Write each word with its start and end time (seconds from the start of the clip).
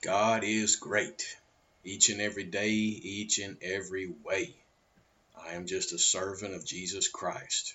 God 0.00 0.44
is 0.44 0.76
great 0.76 1.36
each 1.82 2.08
and 2.08 2.20
every 2.20 2.44
day, 2.44 2.70
each 2.70 3.38
and 3.38 3.56
every 3.62 4.06
way. 4.06 4.54
I 5.36 5.54
am 5.54 5.66
just 5.66 5.92
a 5.92 5.98
servant 5.98 6.54
of 6.54 6.64
Jesus 6.64 7.08
Christ 7.08 7.74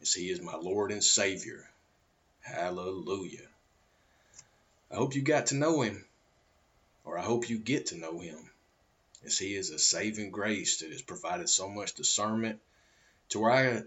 as 0.00 0.12
He 0.12 0.30
is 0.30 0.40
my 0.40 0.54
Lord 0.54 0.92
and 0.92 1.02
Savior. 1.02 1.68
Hallelujah. 2.40 3.48
I 4.92 4.94
hope 4.94 5.16
you 5.16 5.22
got 5.22 5.46
to 5.46 5.56
know 5.56 5.82
Him, 5.82 6.04
or 7.04 7.18
I 7.18 7.22
hope 7.22 7.48
you 7.48 7.58
get 7.58 7.86
to 7.86 7.96
know 7.96 8.20
Him, 8.20 8.38
as 9.24 9.36
He 9.36 9.56
is 9.56 9.70
a 9.70 9.78
saving 9.78 10.30
grace 10.30 10.78
that 10.78 10.92
has 10.92 11.02
provided 11.02 11.48
so 11.48 11.68
much 11.68 11.94
discernment 11.94 12.60
to 13.30 13.40
where 13.40 13.50
I 13.50 13.82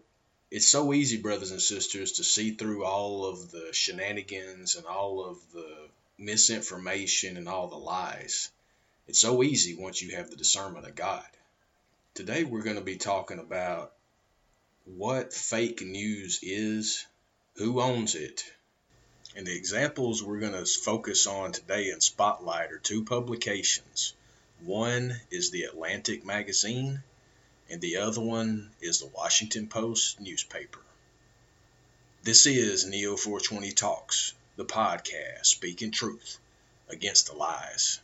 it's 0.49 0.67
so 0.67 0.93
easy, 0.93 1.17
brothers 1.17 1.51
and 1.51 1.61
sisters, 1.61 2.13
to 2.13 2.23
see 2.23 2.51
through 2.51 2.83
all 2.83 3.25
of 3.25 3.51
the 3.51 3.69
shenanigans 3.73 4.75
and 4.75 4.85
all 4.85 5.23
of 5.23 5.37
the 5.53 5.89
misinformation 6.17 7.37
and 7.37 7.47
all 7.47 7.67
the 7.67 7.75
lies. 7.75 8.49
It's 9.07 9.21
so 9.21 9.43
easy 9.43 9.75
once 9.75 10.01
you 10.01 10.15
have 10.15 10.29
the 10.29 10.35
discernment 10.35 10.87
of 10.87 10.95
God. 10.95 11.25
Today 12.13 12.43
we're 12.43 12.63
going 12.63 12.77
to 12.77 12.81
be 12.81 12.97
talking 12.97 13.39
about 13.39 13.93
what 14.85 15.33
fake 15.33 15.81
news 15.81 16.39
is, 16.41 17.05
who 17.55 17.81
owns 17.81 18.15
it, 18.15 18.43
and 19.35 19.45
the 19.45 19.55
examples 19.55 20.23
we're 20.23 20.39
going 20.39 20.53
to 20.53 20.65
focus 20.65 21.27
on 21.27 21.51
today 21.51 21.89
in 21.89 22.01
Spotlight 22.01 22.71
are 22.71 22.79
two 22.79 23.03
publications. 23.03 24.13
One 24.63 25.21
is 25.29 25.51
the 25.51 25.63
Atlantic 25.63 26.25
magazine, 26.25 27.03
and 27.69 27.79
the 27.79 27.97
other 27.97 28.21
one 28.21 28.71
is 28.81 28.99
the 28.99 29.07
Washington 29.07 29.67
Post 29.67 30.19
newspaper. 30.19 30.79
This 32.23 32.47
is 32.47 32.85
Neo 32.85 33.15
420 33.15 33.71
Talks, 33.73 34.33
the 34.57 34.65
podcast 34.65 35.45
speaking 35.45 35.91
truth 35.91 36.39
against 36.89 37.27
the 37.27 37.33
lies. 37.33 37.99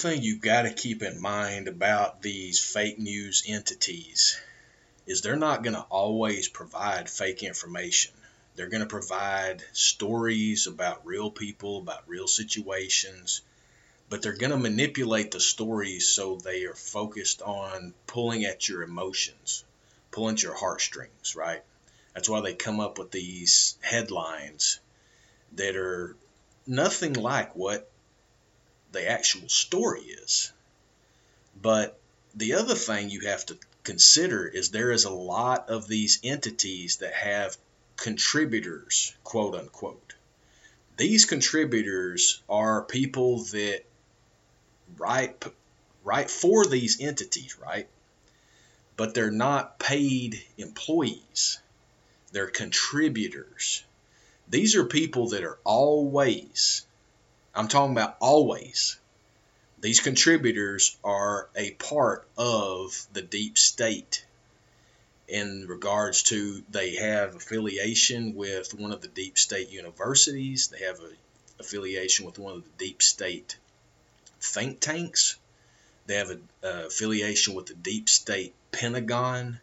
Thing 0.00 0.22
you've 0.22 0.40
got 0.40 0.62
to 0.62 0.72
keep 0.72 1.02
in 1.02 1.20
mind 1.20 1.68
about 1.68 2.22
these 2.22 2.58
fake 2.58 2.98
news 2.98 3.44
entities 3.46 4.40
is 5.06 5.20
they're 5.20 5.36
not 5.36 5.62
going 5.62 5.74
to 5.74 5.86
always 5.90 6.48
provide 6.48 7.10
fake 7.10 7.42
information. 7.42 8.12
They're 8.56 8.68
going 8.68 8.82
to 8.82 8.86
provide 8.86 9.62
stories 9.72 10.66
about 10.66 11.06
real 11.06 11.30
people, 11.30 11.78
about 11.78 12.08
real 12.08 12.26
situations, 12.26 13.42
but 14.08 14.22
they're 14.22 14.36
going 14.36 14.52
to 14.52 14.56
manipulate 14.56 15.32
the 15.32 15.40
stories 15.40 16.08
so 16.08 16.36
they 16.36 16.64
are 16.64 16.74
focused 16.74 17.42
on 17.42 17.92
pulling 18.06 18.44
at 18.44 18.68
your 18.68 18.82
emotions, 18.82 19.64
pulling 20.12 20.36
at 20.36 20.42
your 20.42 20.54
heartstrings, 20.54 21.36
right? 21.36 21.62
That's 22.14 22.28
why 22.28 22.40
they 22.40 22.54
come 22.54 22.80
up 22.80 22.98
with 22.98 23.10
these 23.10 23.76
headlines 23.82 24.80
that 25.56 25.76
are 25.76 26.16
nothing 26.66 27.12
like 27.12 27.54
what 27.54 27.89
the 28.92 29.08
actual 29.08 29.48
story 29.48 30.02
is. 30.02 30.52
But 31.60 31.98
the 32.34 32.54
other 32.54 32.74
thing 32.74 33.10
you 33.10 33.20
have 33.20 33.44
to 33.46 33.58
consider 33.82 34.46
is 34.46 34.70
there 34.70 34.90
is 34.90 35.04
a 35.04 35.10
lot 35.10 35.68
of 35.70 35.88
these 35.88 36.20
entities 36.22 36.98
that 36.98 37.12
have 37.12 37.56
contributors, 37.96 39.14
quote 39.24 39.54
unquote. 39.54 40.14
These 40.96 41.24
contributors 41.24 42.42
are 42.48 42.82
people 42.82 43.44
that 43.44 43.84
write 44.96 45.44
write 46.02 46.30
for 46.30 46.66
these 46.66 47.00
entities, 47.00 47.58
right? 47.58 47.88
But 48.96 49.14
they're 49.14 49.30
not 49.30 49.78
paid 49.78 50.42
employees. 50.56 51.60
They're 52.32 52.50
contributors. 52.50 53.84
These 54.48 54.76
are 54.76 54.84
people 54.84 55.28
that 55.30 55.44
are 55.44 55.58
always 55.64 56.86
I'm 57.54 57.68
talking 57.68 57.92
about 57.92 58.16
always. 58.20 58.98
These 59.80 60.00
contributors 60.00 60.96
are 61.02 61.48
a 61.56 61.72
part 61.72 62.28
of 62.36 63.06
the 63.12 63.22
deep 63.22 63.58
state 63.58 64.24
in 65.26 65.66
regards 65.68 66.24
to 66.24 66.62
they 66.70 66.96
have 66.96 67.36
affiliation 67.36 68.34
with 68.34 68.74
one 68.74 68.92
of 68.92 69.00
the 69.00 69.08
deep 69.08 69.38
state 69.38 69.70
universities, 69.70 70.68
they 70.68 70.84
have 70.84 71.00
a 71.00 71.10
affiliation 71.60 72.26
with 72.26 72.38
one 72.38 72.56
of 72.56 72.62
the 72.64 72.84
deep 72.84 73.02
state 73.02 73.56
think 74.40 74.80
tanks, 74.80 75.36
they 76.06 76.16
have 76.16 76.30
an 76.30 76.48
affiliation 76.62 77.54
with 77.54 77.66
the 77.66 77.74
deep 77.74 78.08
state 78.08 78.54
Pentagon 78.72 79.60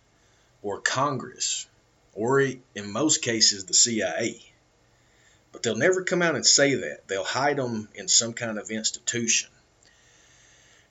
or 0.61 0.79
Congress, 0.79 1.67
or 2.13 2.39
in 2.41 2.91
most 2.91 3.21
cases, 3.21 3.65
the 3.65 3.73
CIA. 3.73 4.39
But 5.57 5.63
they'll 5.63 5.75
never 5.75 6.03
come 6.03 6.21
out 6.21 6.35
and 6.35 6.45
say 6.45 6.75
that. 6.75 7.07
They'll 7.07 7.23
hide 7.23 7.57
them 7.57 7.89
in 7.95 8.07
some 8.07 8.33
kind 8.33 8.59
of 8.59 8.69
institution. 8.69 9.49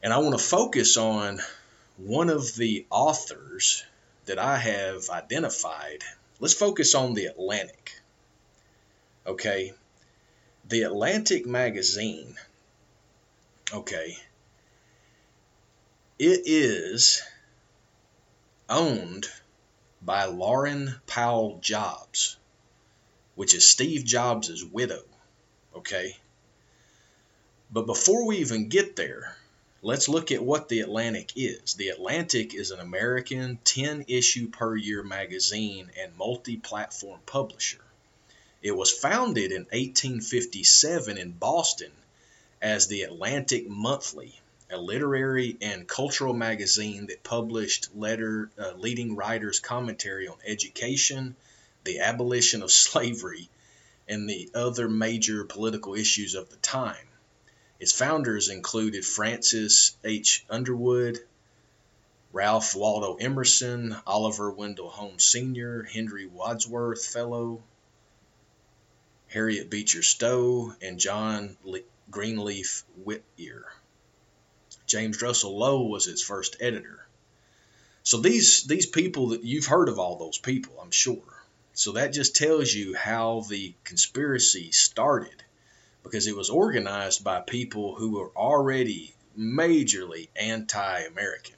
And 0.03 0.13
I 0.13 0.19
want 0.19 0.37
to 0.37 0.45
focus 0.45 0.97
on 0.97 1.41
one 1.99 2.31
of 2.31 2.57
the 2.57 2.85
authors 2.91 3.85
that 4.25 4.41
I 4.41 4.59
have 4.59 5.09
identified. 5.09 6.03
Let's 6.41 6.55
focus 6.55 6.97
on 6.97 7.15
the 7.15 7.27
Atlantic. 7.27 7.93
Okay. 9.25 9.73
The 10.69 10.83
Atlantic 10.83 11.47
magazine. 11.47 12.35
Okay. 13.73 14.19
It 16.19 16.41
is 16.45 17.23
owned 18.69 19.29
by 20.03 20.25
Laurene 20.25 20.97
Powell 21.07 21.61
Jobs 21.61 22.37
which 23.37 23.55
is 23.55 23.69
Steve 23.69 24.05
Jobs' 24.05 24.65
widow. 24.65 25.05
Okay? 25.77 26.17
But 27.71 27.87
before 27.87 28.27
we 28.27 28.39
even 28.39 28.69
get 28.69 28.97
there, 28.97 29.37
let's 29.83 30.09
look 30.09 30.33
at 30.33 30.43
what 30.43 30.69
The 30.69 30.81
Atlantic 30.81 31.33
is. 31.37 31.75
The 31.75 31.91
Atlantic 31.91 32.55
is 32.55 32.71
an 32.71 32.81
American 32.81 33.59
10 33.63 34.07
issue 34.09 34.49
per 34.49 34.75
year 34.75 35.03
magazine 35.03 35.91
and 36.01 36.17
multi 36.17 36.57
platform 36.57 37.21
publisher. 37.27 37.85
It 38.63 38.73
was 38.73 38.91
founded 38.91 39.53
in 39.53 39.63
1857 39.65 41.19
in 41.19 41.33
Boston 41.33 41.93
as 42.63 42.89
the 42.89 43.03
Atlantic 43.03 43.69
Monthly, 43.69 44.41
a 44.71 44.79
literary 44.79 45.59
and 45.61 45.87
cultural 45.87 46.33
magazine 46.33 47.07
that 47.09 47.23
published 47.23 47.95
letter, 47.95 48.51
uh, 48.59 48.73
leading 48.73 49.15
writers' 49.15 49.61
commentary 49.61 50.27
on 50.27 50.39
education, 50.45 51.37
the 51.87 52.01
abolition 52.01 52.63
of 52.63 52.71
slavery, 52.87 53.49
and 54.07 54.29
the 54.29 54.51
other 54.55 54.89
major 54.89 55.45
political 55.45 55.95
issues 55.95 56.35
of 56.35 56.51
the 56.51 56.57
time. 56.57 57.09
Its 57.81 57.93
founders 57.93 58.49
included 58.49 59.05
Francis 59.05 59.97
H. 60.05 60.45
Underwood, 60.49 61.19
Ralph 62.33 62.75
Waldo 62.75 63.15
Emerson, 63.15 63.97
Oliver 64.07 64.51
Wendell 64.51 64.91
Holmes 64.91 65.25
Sr., 65.25 65.83
Henry 65.85 66.27
Wadsworth 66.27 67.05
Fellow, 67.05 67.63
Harriet 69.29 69.71
Beecher 69.71 70.03
Stowe, 70.03 70.75
and 70.81 70.99
John 70.99 71.57
Greenleaf 72.11 72.85
Whittier. 72.97 73.67
James 74.87 75.21
Russell 75.21 75.59
Lowe 75.59 75.83
was 75.83 76.07
its 76.07 76.23
first 76.23 76.57
editor. 76.61 77.07
So 78.03 78.19
these 78.19 78.65
these 78.65 78.87
people 78.87 79.29
that 79.29 79.43
you've 79.43 79.67
heard 79.67 79.89
of 79.89 79.99
all 79.99 80.17
those 80.17 80.39
people, 80.39 80.79
I'm 80.81 80.93
sure. 80.93 81.36
So 81.77 81.93
that 81.93 82.15
just 82.15 82.35
tells 82.35 82.73
you 82.73 82.95
how 82.95 83.45
the 83.51 83.75
conspiracy 83.85 84.73
started 84.73 85.45
because 86.03 86.27
it 86.27 86.35
was 86.35 86.49
organized 86.49 87.23
by 87.23 87.41
people 87.41 87.95
who 87.95 88.13
were 88.13 88.31
already 88.35 89.15
majorly 89.39 90.29
anti 90.35 91.01
American. 91.01 91.57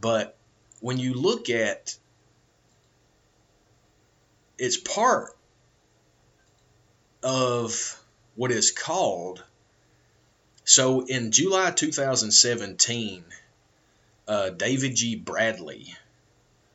But 0.00 0.36
when 0.80 0.98
you 0.98 1.14
look 1.14 1.50
at 1.50 1.96
it's 4.58 4.76
part 4.76 5.36
of 7.22 8.02
what 8.34 8.50
is 8.50 8.72
called 8.72 9.44
so 10.64 11.06
in 11.06 11.30
July 11.30 11.70
2017 11.70 13.24
uh, 14.26 14.50
David 14.50 14.96
G. 14.96 15.14
Bradley 15.14 15.94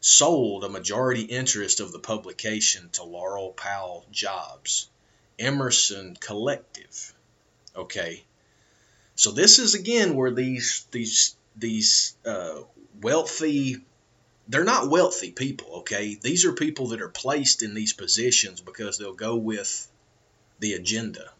sold 0.01 0.63
a 0.63 0.69
majority 0.69 1.23
interest 1.23 1.79
of 1.79 1.91
the 1.91 1.99
publication 1.99 2.89
to 2.93 3.01
Laurene 3.01 3.55
Powell 3.55 4.05
Jobs, 4.11 4.89
Emerson 5.37 6.17
Collective. 6.19 7.13
Okay. 7.75 8.23
So 9.15 9.31
this 9.31 9.59
is 9.59 9.75
again 9.75 10.15
where 10.15 10.31
these 10.31 10.85
these 10.91 11.35
these 11.55 12.15
uh, 12.25 12.61
wealthy 13.01 13.83
they're 14.47 14.63
not 14.63 14.89
wealthy 14.89 15.31
people, 15.31 15.67
okay? 15.81 16.17
These 16.19 16.43
are 16.45 16.53
people 16.53 16.87
that 16.87 17.01
are 17.01 17.09
placed 17.09 17.61
in 17.61 17.75
these 17.75 17.93
positions 17.93 18.61
because 18.61 18.97
they'll 18.97 19.13
go 19.13 19.35
with 19.35 19.87
the 20.59 20.73
agenda. 20.73 21.31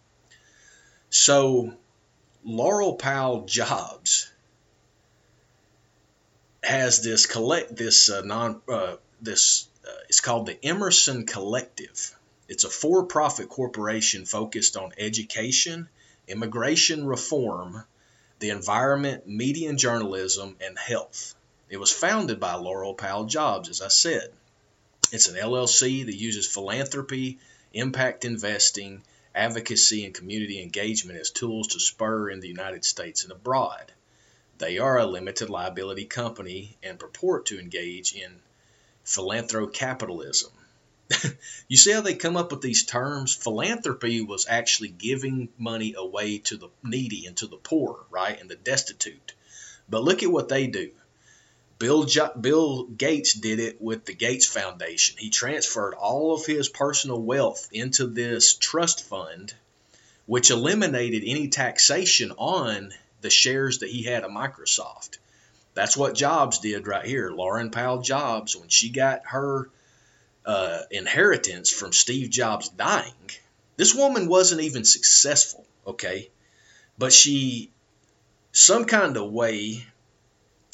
So 1.10 1.74
Laurel 2.44 2.94
Powell 2.94 3.46
Jobs 3.46 4.32
has 6.64 7.02
this 7.02 7.26
collect 7.26 7.76
this 7.76 8.10
uh, 8.10 8.22
non 8.22 8.62
uh, 8.68 8.96
this 9.22 9.68
uh, 9.88 9.92
it's 10.08 10.22
called 10.22 10.46
the 10.46 10.64
Emerson 10.66 11.26
Collective. 11.26 12.16
It's 12.48 12.64
a 12.64 12.70
for-profit 12.70 13.48
corporation 13.48 14.26
focused 14.26 14.76
on 14.76 14.94
education, 14.98 15.88
immigration 16.28 17.06
reform, 17.06 17.84
the 18.40 18.50
environment, 18.50 19.28
media 19.28 19.70
and 19.70 19.78
journalism, 19.78 20.56
and 20.60 20.78
health. 20.78 21.36
It 21.70 21.78
was 21.78 21.92
founded 21.92 22.40
by 22.40 22.56
Laurel 22.56 22.96
Powell 22.96 23.26
Jobs, 23.26 23.70
as 23.70 23.82
I 23.82 23.90
said. 23.90 24.32
It's 25.12 25.28
an 25.28 25.36
LLC 25.36 26.06
that 26.06 26.16
uses 26.16 26.48
philanthropy, 26.48 27.38
impact 27.74 28.26
investing, 28.26 29.04
advocacy, 29.36 30.06
and 30.06 30.14
community 30.14 30.62
engagement 30.62 31.20
as 31.20 31.30
tools 31.30 31.70
to 31.70 31.80
spur 31.80 32.30
in 32.30 32.40
the 32.40 32.48
United 32.48 32.84
States 32.84 33.24
and 33.24 33.32
abroad. 33.32 33.92
They 34.60 34.78
are 34.78 34.98
a 34.98 35.06
limited 35.06 35.50
liability 35.50 36.04
company 36.04 36.78
and 36.84 37.00
purport 37.00 37.46
to 37.46 37.60
engage 37.60 38.14
in 38.14 38.42
philanthrocapitalism. 39.06 40.52
you 41.70 41.78
see 41.78 41.94
how 41.94 42.02
they 42.02 42.16
come 42.16 42.36
up 42.36 42.52
with 42.52 42.60
these 42.60 42.84
terms? 42.84 43.34
Philanthropy 43.34 44.20
was 44.20 44.46
actually 44.50 44.90
giving 44.90 45.48
money 45.58 45.94
away 45.98 46.40
to 46.40 46.58
the 46.58 46.68
needy 46.84 47.26
and 47.26 47.38
to 47.38 47.48
the 47.48 47.56
poor, 47.56 48.06
right, 48.10 48.40
and 48.40 48.50
the 48.50 48.58
destitute. 48.58 49.34
But 49.88 50.04
look 50.04 50.24
at 50.24 50.32
what 50.32 50.50
they 50.50 50.68
do. 50.68 50.92
Bill, 51.80 52.04
jo- 52.04 52.34
Bill 52.40 52.84
Gates 52.84 53.34
did 53.34 53.62
it 53.62 53.82
with 53.82 54.04
the 54.04 54.14
Gates 54.14 54.46
Foundation. 54.46 55.16
He 55.18 55.30
transferred 55.30 55.94
all 55.94 56.36
of 56.36 56.46
his 56.46 56.68
personal 56.68 57.22
wealth 57.22 57.70
into 57.72 58.08
this 58.08 58.56
trust 58.56 59.06
fund, 59.06 59.54
which 60.26 60.52
eliminated 60.52 61.24
any 61.26 61.48
taxation 61.48 62.34
on 62.34 62.94
the 63.22 63.30
shares 63.30 63.80
that 63.80 63.90
he 63.90 64.04
had 64.04 64.24
of 64.24 64.32
Microsoft. 64.32 65.18
That's 65.74 65.96
what 65.96 66.16
Jobs 66.16 66.60
did 66.60 66.88
right 66.88 67.06
here. 67.06 67.30
Laurene 67.30 67.72
Powell 67.72 68.02
Jobs, 68.02 68.56
when 68.56 68.70
she 68.70 68.90
got 68.90 69.22
her 69.26 69.70
uh, 70.46 70.82
inheritance 70.92 71.70
from 71.70 71.94
Steve 71.94 72.30
Jobs 72.30 72.70
dying, 72.70 73.14
this 73.78 73.96
woman 73.96 74.28
wasn't 74.28 74.62
even 74.62 74.84
successful, 74.84 75.66
okay? 75.88 76.30
But 76.98 77.14
she, 77.14 77.72
some 78.52 78.86
kind 78.86 79.16
of 79.16 79.32
way, 79.32 79.86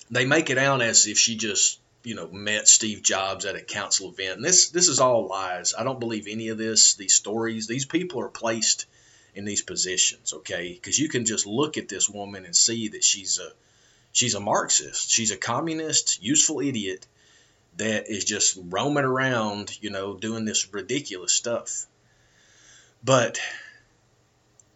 they 0.09 0.25
make 0.25 0.49
it 0.49 0.57
out 0.57 0.81
as 0.81 1.07
if 1.07 1.17
she 1.17 1.35
just 1.35 1.79
you 2.03 2.15
know 2.15 2.27
met 2.27 2.67
Steve 2.67 3.01
Jobs 3.01 3.45
at 3.45 3.55
a 3.55 3.61
council 3.61 4.09
event. 4.09 4.37
And 4.37 4.45
this 4.45 4.69
this 4.69 4.87
is 4.87 4.99
all 4.99 5.27
lies. 5.27 5.73
I 5.77 5.83
don't 5.83 5.99
believe 5.99 6.27
any 6.27 6.49
of 6.49 6.57
this. 6.57 6.95
These 6.95 7.15
stories. 7.15 7.67
These 7.67 7.85
people 7.85 8.21
are 8.21 8.29
placed 8.29 8.85
in 9.35 9.45
these 9.45 9.61
positions. 9.61 10.33
Okay, 10.33 10.73
because 10.73 10.97
you 10.97 11.09
can 11.09 11.25
just 11.25 11.45
look 11.45 11.77
at 11.77 11.87
this 11.87 12.09
woman 12.09 12.45
and 12.45 12.55
see 12.55 12.89
that 12.89 13.03
she's 13.03 13.39
a 13.39 13.51
she's 14.11 14.33
a 14.33 14.39
Marxist. 14.39 15.11
She's 15.11 15.31
a 15.31 15.37
communist, 15.37 16.23
useful 16.23 16.61
idiot 16.61 17.05
that 17.77 18.09
is 18.09 18.23
just 18.23 18.57
roaming 18.69 19.03
around, 19.03 19.77
you 19.81 19.89
know, 19.89 20.15
doing 20.15 20.45
this 20.45 20.73
ridiculous 20.73 21.33
stuff. 21.33 21.85
But 23.03 23.39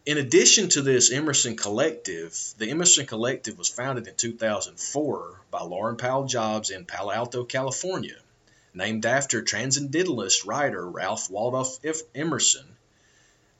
in 0.05 0.17
addition 0.17 0.69
to 0.69 0.81
this 0.81 1.11
Emerson 1.11 1.55
Collective, 1.55 2.37
the 2.57 2.69
Emerson 2.69 3.05
Collective 3.05 3.57
was 3.57 3.69
founded 3.69 4.07
in 4.07 4.15
2004 4.15 5.41
by 5.49 5.59
Laurene 5.59 5.97
Powell 5.97 6.25
Jobs 6.25 6.69
in 6.69 6.85
Palo 6.85 7.11
Alto, 7.11 7.43
California, 7.43 8.17
named 8.73 9.05
after 9.05 9.41
transcendentalist 9.41 10.45
writer 10.45 10.87
Ralph 10.87 11.29
Waldo 11.29 11.69
Emerson. 12.13 12.65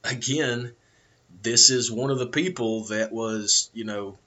Again, 0.04 0.74
this 1.42 1.70
is 1.70 1.92
one 1.92 2.12
of 2.12 2.20
the 2.20 2.28
people 2.28 2.86
that 2.86 3.12
was, 3.12 3.70
you 3.74 3.86
know, 3.86 4.18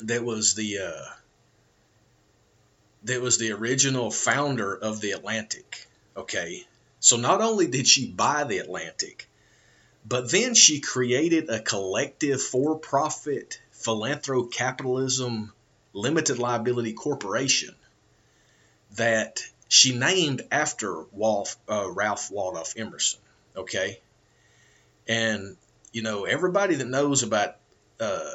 that 0.00 0.24
was 0.24 0.54
the 0.54 0.78
uh, 0.78 1.14
that 3.04 3.20
was 3.20 3.38
the 3.38 3.52
original 3.52 4.10
founder 4.10 4.76
of 4.76 5.00
the 5.00 5.12
Atlantic. 5.12 5.86
Okay, 6.16 6.66
so 7.00 7.16
not 7.16 7.40
only 7.40 7.66
did 7.66 7.86
she 7.86 8.10
buy 8.10 8.44
the 8.44 8.58
Atlantic, 8.58 9.28
but 10.06 10.30
then 10.30 10.54
she 10.54 10.80
created 10.80 11.48
a 11.50 11.60
collective 11.60 12.42
for 12.42 12.78
profit 12.78 13.60
philanthrocapitalism 13.74 15.50
limited 15.92 16.38
liability 16.38 16.92
corporation 16.92 17.74
that 18.96 19.40
she 19.68 19.96
named 19.96 20.42
after 20.50 21.02
Wolf, 21.12 21.56
uh, 21.68 21.90
Ralph 21.90 22.30
Waldo 22.30 22.64
Emerson. 22.76 23.20
Okay. 23.56 24.00
And, 25.06 25.56
you 25.92 26.02
know, 26.02 26.24
everybody 26.24 26.76
that 26.76 26.88
knows 26.88 27.22
about, 27.22 27.56
uh, 27.98 28.30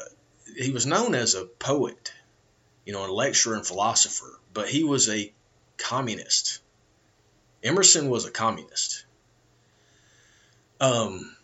he 0.58 0.72
was 0.72 0.86
known 0.86 1.16
as 1.16 1.36
a 1.36 1.46
poet, 1.46 2.12
you 2.86 2.94
know, 2.94 3.06
a 3.06 3.12
lecturer 3.12 3.56
and 3.56 3.66
philosopher, 3.66 4.40
but 4.54 4.68
he 4.68 4.84
was 4.84 5.10
a 5.10 5.34
communist. 5.78 6.60
Emerson 7.64 8.10
was 8.10 8.26
a 8.26 8.32
communist. 8.32 9.06
Um, 10.80 11.36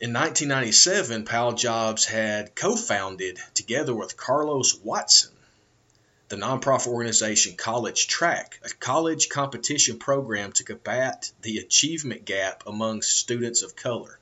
in 0.00 0.12
1997, 0.12 1.26
Powell 1.26 1.52
Jobs 1.52 2.04
had 2.04 2.56
co 2.56 2.74
founded, 2.74 3.38
together 3.54 3.94
with 3.94 4.16
Carlos 4.16 4.74
Watson, 4.82 5.30
the 6.28 6.36
nonprofit 6.36 6.88
organization 6.88 7.56
College 7.56 8.08
Track, 8.08 8.58
a 8.64 8.70
college 8.70 9.28
competition 9.28 9.98
program 9.98 10.50
to 10.52 10.64
combat 10.64 11.30
the 11.42 11.58
achievement 11.58 12.24
gap 12.24 12.64
among 12.66 13.02
students 13.02 13.62
of 13.62 13.76
color. 13.76 14.18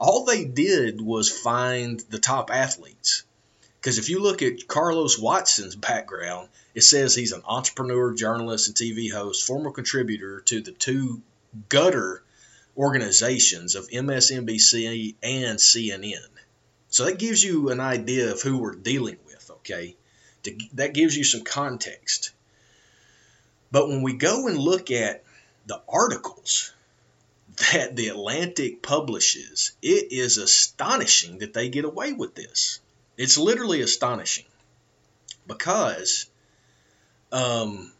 All 0.00 0.24
they 0.24 0.46
did 0.46 1.00
was 1.00 1.30
find 1.30 2.00
the 2.08 2.18
top 2.18 2.50
athletes. 2.50 3.24
Because 3.80 3.98
if 3.98 4.08
you 4.08 4.20
look 4.20 4.42
at 4.42 4.66
Carlos 4.66 5.18
Watson's 5.18 5.76
background, 5.76 6.48
it 6.74 6.82
says 6.82 7.14
he's 7.14 7.32
an 7.32 7.42
entrepreneur, 7.46 8.14
journalist, 8.14 8.68
and 8.68 8.76
TV 8.76 9.12
host, 9.12 9.46
former 9.46 9.70
contributor 9.70 10.40
to 10.46 10.62
the 10.62 10.72
two 10.72 11.20
gutter 11.68 12.22
organizations 12.76 13.74
of 13.74 13.88
MSNBC 13.88 15.16
and 15.22 15.58
CNN. 15.58 16.28
So 16.88 17.04
that 17.04 17.18
gives 17.18 17.42
you 17.44 17.68
an 17.68 17.80
idea 17.80 18.32
of 18.32 18.40
who 18.40 18.58
we're 18.58 18.74
dealing 18.74 19.18
with, 19.26 19.50
okay? 19.58 19.96
To, 20.44 20.58
that 20.74 20.94
gives 20.94 21.16
you 21.16 21.24
some 21.24 21.42
context. 21.42 22.32
But 23.70 23.88
when 23.88 24.02
we 24.02 24.14
go 24.14 24.46
and 24.46 24.56
look 24.56 24.90
at 24.90 25.24
the 25.66 25.80
articles 25.88 26.72
that 27.72 27.96
the 27.96 28.08
Atlantic 28.08 28.82
publishes, 28.82 29.72
it 29.82 30.12
is 30.12 30.38
astonishing 30.38 31.38
that 31.38 31.52
they 31.52 31.68
get 31.68 31.84
away 31.84 32.12
with 32.12 32.34
this. 32.34 32.80
It's 33.16 33.38
literally 33.38 33.82
astonishing 33.82 34.46
because, 35.46 36.26
um, 37.32 37.92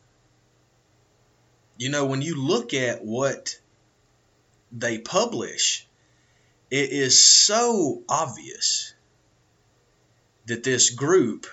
you 1.76 1.90
know, 1.90 2.06
when 2.06 2.22
you 2.22 2.36
look 2.36 2.74
at 2.74 3.04
what 3.04 3.58
they 4.72 4.98
publish, 4.98 5.86
it 6.70 6.90
is 6.90 7.22
so 7.22 8.02
obvious 8.08 8.94
that 10.46 10.62
this 10.62 10.90
group 10.90 11.46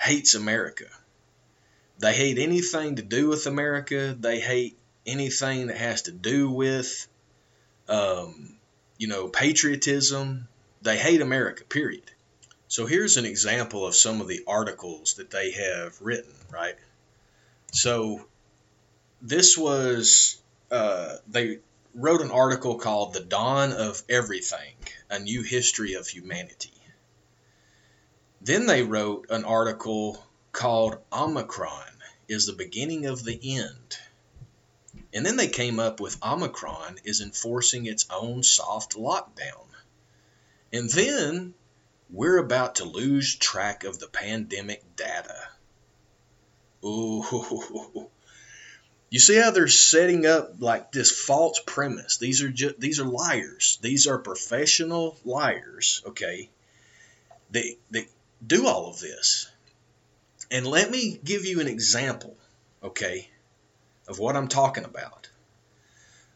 hates 0.00 0.34
America. 0.34 0.86
They 1.98 2.14
hate 2.14 2.38
anything 2.38 2.96
to 2.96 3.02
do 3.02 3.28
with 3.28 3.46
America. 3.46 4.16
They 4.18 4.40
hate 4.40 4.76
anything 5.06 5.68
that 5.68 5.76
has 5.76 6.02
to 6.02 6.12
do 6.12 6.50
with, 6.50 7.06
um, 7.88 8.56
you 8.98 9.08
know, 9.08 9.28
patriotism. 9.28 10.48
They 10.82 10.98
hate 10.98 11.20
America, 11.20 11.64
period. 11.64 12.10
So 12.68 12.86
here's 12.86 13.16
an 13.16 13.26
example 13.26 13.86
of 13.86 13.94
some 13.94 14.20
of 14.20 14.28
the 14.28 14.44
articles 14.46 15.14
that 15.14 15.30
they 15.30 15.52
have 15.52 16.00
written, 16.00 16.32
right? 16.50 16.74
So 17.72 18.26
this 19.20 19.56
was, 19.58 20.40
uh, 20.70 21.16
they 21.28 21.58
wrote 21.94 22.22
an 22.22 22.30
article 22.30 22.78
called 22.78 23.12
The 23.12 23.20
Dawn 23.20 23.72
of 23.72 24.02
Everything 24.08 24.74
A 25.10 25.18
New 25.18 25.42
History 25.42 25.94
of 25.94 26.08
Humanity. 26.08 26.72
Then 28.40 28.66
they 28.66 28.82
wrote 28.82 29.26
an 29.30 29.44
article 29.44 30.24
called 30.52 30.98
Omicron 31.12 31.90
is 32.28 32.46
the 32.46 32.52
Beginning 32.52 33.06
of 33.06 33.22
the 33.22 33.38
End. 33.58 33.98
And 35.14 35.26
then 35.26 35.36
they 35.36 35.48
came 35.48 35.78
up 35.78 36.00
with 36.00 36.22
Omicron 36.22 37.00
is 37.04 37.20
enforcing 37.20 37.86
its 37.86 38.06
own 38.10 38.42
soft 38.42 38.96
lockdown. 38.96 39.66
And 40.72 40.88
then 40.88 41.54
we're 42.10 42.38
about 42.38 42.76
to 42.76 42.84
lose 42.84 43.34
track 43.34 43.84
of 43.84 43.98
the 43.98 44.08
pandemic 44.08 44.82
data. 44.96 45.36
Ooh. 46.84 48.08
You 49.10 49.18
see 49.18 49.36
how 49.36 49.50
they're 49.50 49.68
setting 49.68 50.24
up 50.24 50.54
like 50.60 50.90
this 50.90 51.12
false 51.12 51.60
premise. 51.66 52.16
These 52.16 52.42
are 52.42 52.48
just 52.48 52.80
these 52.80 52.98
are 52.98 53.04
liars. 53.04 53.78
These 53.82 54.06
are 54.06 54.18
professional 54.18 55.18
liars, 55.22 56.02
okay? 56.06 56.48
They 57.50 57.76
they 57.90 58.08
do 58.44 58.66
all 58.66 58.88
of 58.88 59.00
this. 59.00 59.50
And 60.50 60.66
let 60.66 60.90
me 60.90 61.20
give 61.22 61.44
you 61.44 61.60
an 61.60 61.68
example, 61.68 62.34
okay, 62.82 63.28
of 64.08 64.18
what 64.18 64.36
I'm 64.36 64.48
talking 64.48 64.84
about. 64.84 65.28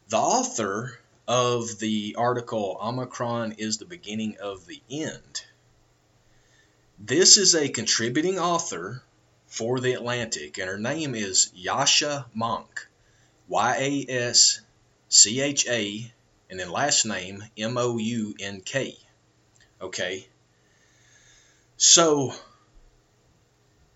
The 0.09 0.19
author 0.19 0.99
of 1.27 1.79
the 1.79 2.15
article 2.19 2.79
Omicron 2.81 3.53
is 3.59 3.79
the 3.79 3.85
beginning 3.85 4.37
of 4.41 4.67
the 4.67 4.81
end. 4.91 5.43
This 6.99 7.37
is 7.37 7.55
a 7.55 7.69
contributing 7.69 8.39
author 8.39 9.03
for 9.47 9.81
The 9.81 9.95
Atlantic, 9.95 10.59
and 10.59 10.69
her 10.69 10.79
name 10.79 11.15
is 11.15 11.53
Yascha 11.57 12.27
Mounk. 12.37 12.87
Y 13.49 13.77
A 14.09 14.13
S 14.13 14.61
C 15.09 15.41
H 15.41 15.69
A, 15.69 16.13
and 16.51 16.59
then 16.59 16.71
last 16.71 17.05
name 17.05 17.45
M 17.57 17.79
O 17.79 17.97
U 17.99 18.35
N 18.41 18.61
K. 18.61 18.99
Okay? 19.81 20.27
So, 21.77 22.35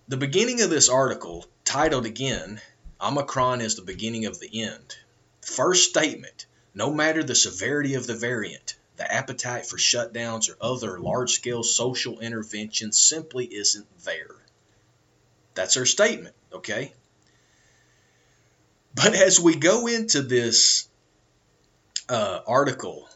the 0.06 0.16
beginning 0.16 0.60
of 0.62 0.70
this 0.70 0.88
article, 0.88 1.46
titled 1.64 2.06
again, 2.06 2.60
Omicron 3.02 3.60
is 3.60 3.76
the 3.76 3.82
beginning 3.82 4.26
of 4.26 4.38
the 4.38 4.62
end. 4.62 4.96
First 5.42 5.90
statement 5.90 6.46
no 6.74 6.92
matter 6.92 7.22
the 7.22 7.34
severity 7.34 7.94
of 7.94 8.06
the 8.06 8.14
variant, 8.14 8.74
the 8.96 9.12
appetite 9.12 9.66
for 9.66 9.76
shutdowns 9.76 10.48
or 10.50 10.56
other 10.60 10.98
large 11.00 11.32
scale 11.32 11.62
social 11.62 12.20
interventions 12.20 12.98
simply 12.98 13.46
isn't 13.46 13.86
there. 14.04 14.36
That's 15.54 15.74
her 15.74 15.86
statement, 15.86 16.34
okay? 16.52 16.92
But 18.94 19.14
as 19.14 19.40
we 19.40 19.56
go 19.56 19.86
into 19.86 20.22
this 20.22 20.88
uh, 22.08 22.40
article, 22.46 23.08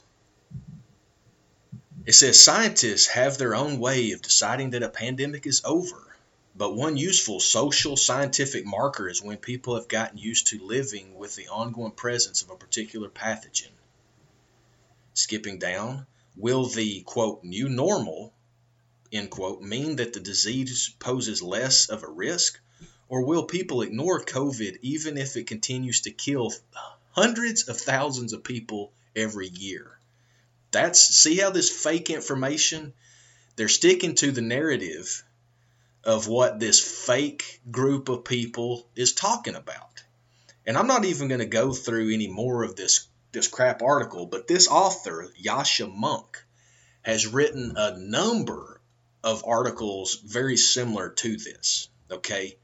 it 2.07 2.15
says 2.15 2.43
scientists 2.43 3.07
have 3.09 3.39
their 3.39 3.55
own 3.55 3.79
way 3.79 4.13
of 4.13 4.23
deciding 4.23 4.71
that 4.71 4.83
a 4.83 4.89
pandemic 4.89 5.47
is 5.47 5.63
over. 5.65 6.14
But 6.57 6.77
one 6.77 6.97
useful 6.97 7.41
social 7.41 7.97
scientific 7.97 8.65
marker 8.65 9.09
is 9.09 9.21
when 9.21 9.39
people 9.39 9.75
have 9.75 9.89
gotten 9.89 10.19
used 10.19 10.47
to 10.49 10.65
living 10.65 11.17
with 11.17 11.35
the 11.35 11.49
ongoing 11.49 11.91
presence 11.91 12.43
of 12.43 12.51
a 12.51 12.57
particular 12.57 13.09
pathogen. 13.09 13.73
Skipping 15.15 15.59
down, 15.59 16.07
will 16.37 16.67
the 16.67 17.01
quote 17.01 17.43
new 17.43 17.69
normal 17.69 18.33
end 19.11 19.31
quote 19.31 19.63
mean 19.63 19.97
that 19.97 20.13
the 20.13 20.21
disease 20.21 20.91
poses 21.01 21.43
less 21.43 21.89
of 21.89 22.05
a 22.05 22.09
risk? 22.09 22.61
Or 23.09 23.23
will 23.23 23.47
people 23.47 23.83
ignore 23.83 24.25
COVID 24.25 24.79
even 24.81 25.19
if 25.19 25.37
it 25.37 25.49
continues 25.49 26.03
to 26.03 26.13
kill 26.13 26.53
hundreds 27.11 27.65
of 27.69 27.81
thousands 27.81 28.33
of 28.33 28.45
people 28.45 28.93
every 29.17 29.49
year? 29.49 29.99
That's 30.71 31.01
see 31.01 31.39
how 31.39 31.51
this 31.51 31.71
fake 31.71 32.11
information 32.11 32.95
they're 33.57 33.69
sticking 33.69 34.15
to 34.17 34.31
the 34.31 34.41
narrative 34.41 35.25
of 36.05 36.29
what 36.29 36.61
this 36.61 36.81
fake 36.81 37.61
group 37.71 38.09
of 38.09 38.25
people 38.25 38.87
is 38.95 39.13
talking 39.13 39.55
about. 39.55 40.03
And 40.67 40.77
I'm 40.77 40.87
not 40.87 41.05
even 41.05 41.29
going 41.29 41.41
to 41.41 41.47
go 41.47 41.73
through 41.73 42.13
any 42.13 42.29
more 42.29 42.63
of 42.63 42.77
this 42.77 43.07
this 43.33 43.49
crap 43.49 43.83
article, 43.83 44.27
but 44.27 44.47
this 44.47 44.69
author, 44.69 45.29
Yascha 45.43 45.93
Mounk, 45.93 46.37
has 47.03 47.27
written 47.27 47.75
a 47.77 47.99
number 47.99 48.81
of 49.25 49.45
articles 49.45 50.15
very 50.25 50.57
similar 50.57 51.11
to 51.11 51.37
this. 51.37 51.89
Okay, 52.11 52.57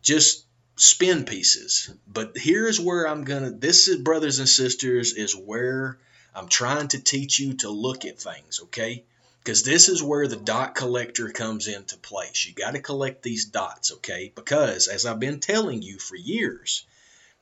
just 0.00 0.46
spin 0.76 1.24
pieces. 1.24 1.90
But 2.06 2.32
here's 2.36 2.80
where 2.80 3.06
I'm 3.06 3.24
gonna. 3.24 3.50
This 3.50 3.88
is 3.88 3.96
brothers 3.96 4.38
and 4.38 4.48
sisters 4.48 5.12
is 5.12 5.36
where 5.36 5.98
I'm 6.34 6.48
trying 6.48 6.88
to 6.88 7.00
teach 7.00 7.38
you 7.38 7.54
to 7.58 7.68
look 7.68 8.04
at 8.04 8.18
things. 8.18 8.60
Okay, 8.64 9.04
because 9.40 9.62
this 9.62 9.88
is 9.88 10.02
where 10.02 10.26
the 10.26 10.36
dot 10.36 10.74
collector 10.74 11.30
comes 11.30 11.68
into 11.68 11.96
place. 11.96 12.46
You 12.46 12.54
got 12.54 12.72
to 12.72 12.80
collect 12.80 13.22
these 13.22 13.46
dots, 13.46 13.92
okay? 13.92 14.32
Because 14.34 14.88
as 14.88 15.06
I've 15.06 15.20
been 15.20 15.40
telling 15.40 15.82
you 15.82 15.98
for 15.98 16.16
years, 16.16 16.84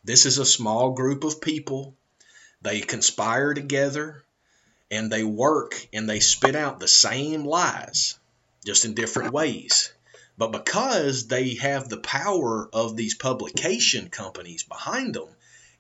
this 0.05 0.25
is 0.25 0.39
a 0.39 0.47
small 0.47 0.93
group 0.93 1.25
of 1.25 1.41
people. 1.41 1.97
They 2.63 2.81
conspire 2.81 3.55
together 3.55 4.25
and 4.91 5.11
they 5.11 5.25
work 5.25 5.89
and 5.93 6.09
they 6.09 6.21
spit 6.21 6.55
out 6.55 6.79
the 6.79 6.89
same 6.89 7.45
lies, 7.45 8.17
just 8.65 8.85
in 8.85 8.95
different 8.95 9.33
ways. 9.33 9.93
But 10.39 10.53
because 10.53 11.27
they 11.27 11.55
have 11.55 11.89
the 11.89 11.97
power 11.97 12.69
of 12.73 12.95
these 12.95 13.15
publication 13.15 14.11
companies 14.11 14.63
behind 14.63 15.15
them, 15.15 15.29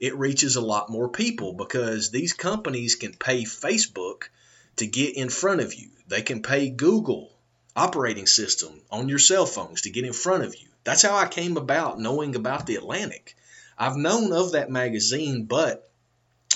it 0.01 0.17
reaches 0.17 0.57
a 0.57 0.61
lot 0.61 0.91
more 0.91 1.09
people 1.09 1.53
because 1.53 2.11
these 2.11 2.33
companies 2.33 2.97
can 2.97 3.13
pay 3.13 3.45
Facebook 3.45 4.25
to 4.77 4.87
get 4.87 5.17
in 5.17 5.29
front 5.29 5.61
of 5.61 5.75
you. 5.75 5.91
They 6.09 6.23
can 6.23 6.43
pay 6.43 6.71
Google 6.71 7.33
operating 7.75 8.27
system 8.27 8.81
on 8.91 9.09
your 9.09 9.19
cell 9.19 9.47
phones 9.47 9.83
to 9.83 9.91
get 9.91 10.05
in 10.05 10.13
front 10.13 10.45
of 10.45 10.55
you. 10.55 10.69
That's 10.85 11.03
how 11.03 11.17
I 11.17 11.27
came 11.27 11.57
about 11.57 11.99
knowing 11.99 12.37
about 12.37 12.67
the 12.67 12.77
Atlantic. 12.77 13.37
I've 13.77 13.97
known 13.97 14.33
of 14.33 14.53
that 14.53 14.71
magazine, 14.71 15.45
but 15.45 15.91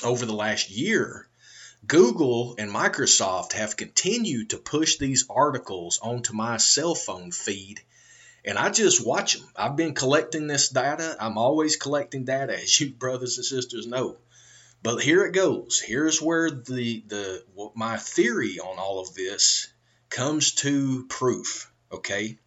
over 0.02 0.24
the 0.24 0.32
last 0.32 0.70
year, 0.70 1.28
Google 1.86 2.54
and 2.58 2.70
Microsoft 2.70 3.52
have 3.52 3.76
continued 3.76 4.50
to 4.50 4.58
push 4.58 4.96
these 4.96 5.24
articles 5.28 5.98
onto 6.00 6.32
my 6.32 6.56
cell 6.58 6.94
phone 6.94 7.32
feed, 7.32 7.80
and 8.44 8.56
I 8.56 8.70
just 8.70 9.04
watch 9.04 9.34
them. 9.34 9.48
I've 9.56 9.76
been 9.76 9.94
collecting 9.94 10.46
this 10.46 10.68
data. 10.68 11.16
I'm 11.18 11.36
always 11.36 11.76
collecting 11.76 12.24
data, 12.24 12.56
as 12.58 12.80
you 12.80 12.90
brothers 12.98 13.36
and 13.36 13.44
sisters 13.44 13.86
know. 13.86 14.16
But 14.82 15.02
here 15.02 15.26
it 15.26 15.32
goes. 15.32 15.78
Here's 15.78 16.22
where 16.22 16.50
the 16.50 17.04
the 17.06 17.44
my 17.74 17.98
theory 17.98 18.58
on 18.58 18.78
all 18.78 19.00
of 19.00 19.14
this 19.14 19.68
comes 20.08 20.52
to 20.52 21.06
proof. 21.06 21.70
Okay. 21.92 22.38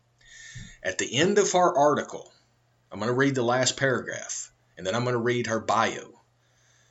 At 0.82 0.98
the 0.98 1.16
end 1.16 1.38
of 1.38 1.54
our 1.54 1.78
article, 1.78 2.34
I'm 2.92 3.00
going 3.00 3.10
to 3.10 3.16
read 3.16 3.36
the 3.36 3.44
last 3.44 3.78
paragraph, 3.78 4.52
and 4.78 4.86
then 4.86 4.96
I'm 4.96 5.04
going 5.04 5.14
to 5.14 5.20
read 5.20 5.48
her 5.48 5.60
bio, 5.60 6.20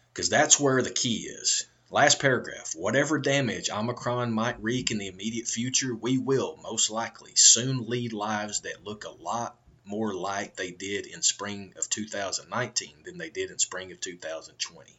because 0.09 0.29
that's 0.29 0.61
where 0.61 0.81
the 0.81 0.91
key 0.91 1.27
is. 1.27 1.67
Last 1.91 2.21
paragraph. 2.21 2.73
Whatever 2.75 3.19
damage 3.19 3.69
Omicron 3.69 4.33
might 4.33 4.63
wreak 4.63 4.91
in 4.91 4.99
the 4.99 5.09
immediate 5.09 5.49
future, 5.49 5.95
we 5.95 6.19
will 6.19 6.57
most 6.63 6.89
likely 6.89 7.35
soon 7.35 7.87
lead 7.89 8.13
lives 8.13 8.61
that 8.63 8.85
look 8.85 9.05
a 9.05 9.11
lot 9.11 9.59
more 9.85 10.15
like 10.15 10.57
they 10.57 10.71
did 10.71 11.07
in 11.07 11.21
spring 11.21 11.75
of 11.77 11.91
2019 11.91 13.03
than 13.05 13.19
they 13.19 13.29
did 13.29 13.51
in 13.51 13.59
spring 13.59 13.93
of 13.93 14.01
2020. 14.01 14.97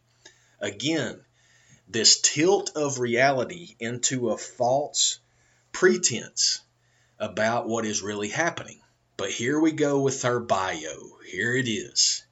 Again, 0.59 1.23
this 1.87 2.21
tilt 2.21 2.71
of 2.75 2.99
reality 2.99 3.75
into 3.79 4.29
a 4.29 4.37
false 4.37 5.19
pretense 5.71 6.61
about 7.19 7.67
what 7.67 7.85
is 7.85 8.01
really 8.01 8.29
happening. 8.29 8.79
But 9.17 9.31
here 9.31 9.59
we 9.59 9.71
go 9.71 10.01
with 10.01 10.21
her 10.23 10.39
bio. 10.39 11.17
Here 11.29 11.55
it 11.55 11.67
is. 11.67 12.23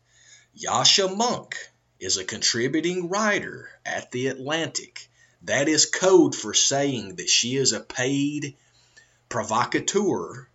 Yascha 0.57 1.15
Mounk 1.15 1.53
is 1.99 2.17
a 2.17 2.25
contributing 2.25 3.09
writer 3.09 3.69
at 3.85 4.11
The 4.11 4.27
Atlantic. 4.27 5.07
That 5.43 5.67
is 5.67 5.85
code 5.85 6.35
for 6.35 6.53
saying 6.53 7.15
that 7.15 7.29
she 7.29 7.55
is 7.55 7.71
a 7.71 7.79
paid 7.79 8.55
provocateur 9.29 10.47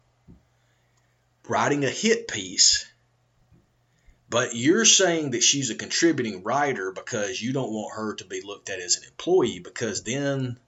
writing 1.49 1.85
a 1.85 1.91
hit 1.91 2.29
piece 2.29 2.87
but 4.29 4.57
you're 4.57 4.85
saying 4.85 5.31
that 5.33 5.43
she's 5.43 5.71
a 5.71 5.75
contributing 5.75 6.43
writer 6.43 6.91
because 6.91 7.41
you 7.41 7.53
don't 7.53 7.71
want 7.71 7.95
her 7.95 8.15
to 8.15 8.25
be 8.25 8.41
looked 8.43 8.71
at 8.71 8.81
as 8.81 8.97
an 8.97 9.05
employee 9.05 9.61
because 9.61 10.03
then 10.03 10.59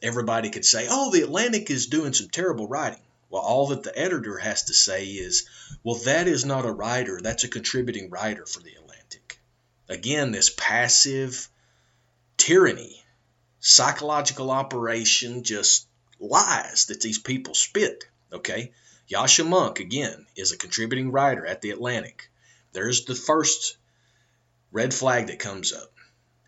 everybody 0.00 0.50
could 0.50 0.64
say, 0.64 0.86
oh, 0.88 1.10
the 1.10 1.22
Atlantic 1.22 1.70
is 1.70 1.86
doing 1.86 2.12
some 2.12 2.28
terrible 2.28 2.68
writing. 2.68 3.02
Well, 3.28 3.42
all 3.42 3.68
that 3.68 3.82
the 3.82 3.98
editor 3.98 4.36
has 4.38 4.64
to 4.64 4.74
say 4.74 5.06
is, 5.06 5.48
well, 5.82 5.96
that 6.04 6.28
is 6.28 6.44
not 6.44 6.66
a 6.66 6.72
writer, 6.72 7.20
that's 7.20 7.44
a 7.44 7.48
contributing 7.48 8.10
writer 8.10 8.46
for 8.46 8.60
the 8.60 8.74
Atlantic. 8.74 9.40
Again, 9.88 10.32
this 10.32 10.50
passive 10.54 11.48
tyranny, 12.36 13.02
psychological 13.58 14.50
operation, 14.50 15.44
just 15.44 15.86
lies 16.20 16.86
that 16.86 17.00
these 17.00 17.18
people 17.18 17.54
spit. 17.54 18.04
Okay? 18.32 18.72
Yascha 19.10 19.46
Mounk, 19.46 19.80
again, 19.80 20.26
is 20.36 20.52
a 20.52 20.58
contributing 20.58 21.10
writer 21.10 21.46
at 21.46 21.62
the 21.62 21.70
Atlantic. 21.70 22.30
There's 22.72 23.04
the 23.04 23.14
first 23.14 23.76
red 24.70 24.94
flag 24.94 25.26
that 25.26 25.38
comes 25.38 25.72
up. 25.72 25.92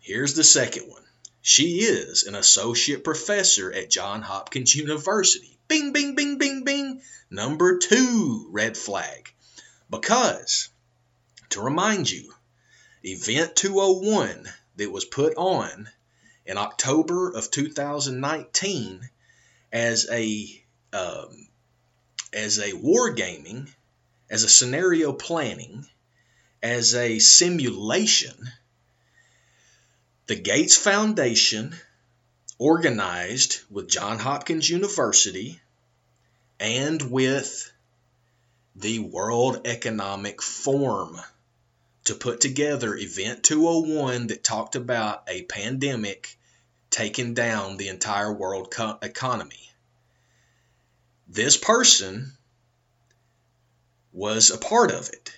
Here's 0.01 0.33
the 0.33 0.43
second 0.43 0.89
one. 0.89 1.03
She 1.41 1.81
is 1.81 2.23
an 2.23 2.33
associate 2.33 3.03
professor 3.03 3.71
at 3.71 3.91
John 3.91 4.23
Hopkins 4.23 4.75
University. 4.75 5.59
Bing, 5.67 5.93
bing, 5.93 6.15
bing, 6.15 6.37
bing, 6.37 6.63
bing. 6.63 7.01
Number 7.29 7.77
two 7.77 8.47
red 8.49 8.75
flag. 8.75 9.31
Because, 9.89 10.69
to 11.49 11.61
remind 11.61 12.09
you, 12.09 12.33
Event 13.03 13.55
201 13.55 14.49
that 14.77 14.91
was 14.91 15.05
put 15.05 15.35
on 15.37 15.87
in 16.45 16.57
October 16.57 17.29
of 17.29 17.51
2019 17.51 19.09
as 19.71 20.07
a 20.09 20.63
um, 20.93 21.47
as 22.33 22.57
a 22.57 22.71
wargaming, 22.71 23.69
as 24.29 24.43
a 24.43 24.49
scenario 24.49 25.13
planning, 25.13 25.87
as 26.65 26.95
a 26.95 27.19
simulation, 27.19 28.51
the 30.25 30.35
Gates 30.35 30.75
Foundation 30.75 31.75
organized 32.57 33.59
with 33.69 33.87
John 33.87 34.17
Hopkins 34.17 34.67
University 34.67 35.61
and 36.59 37.11
with 37.11 37.71
the 38.75 38.97
World 38.97 39.67
Economic 39.67 40.41
Forum 40.41 41.21
to 42.05 42.15
put 42.15 42.41
together 42.41 42.95
Event 42.95 43.43
201 43.43 44.27
that 44.27 44.43
talked 44.43 44.75
about 44.75 45.21
a 45.27 45.43
pandemic 45.43 46.35
taking 46.89 47.35
down 47.35 47.77
the 47.77 47.89
entire 47.89 48.33
world 48.33 48.71
co- 48.71 48.97
economy. 49.03 49.69
This 51.27 51.57
person 51.57 52.31
was 54.11 54.49
a 54.49 54.57
part 54.57 54.89
of 54.89 55.09
it. 55.09 55.31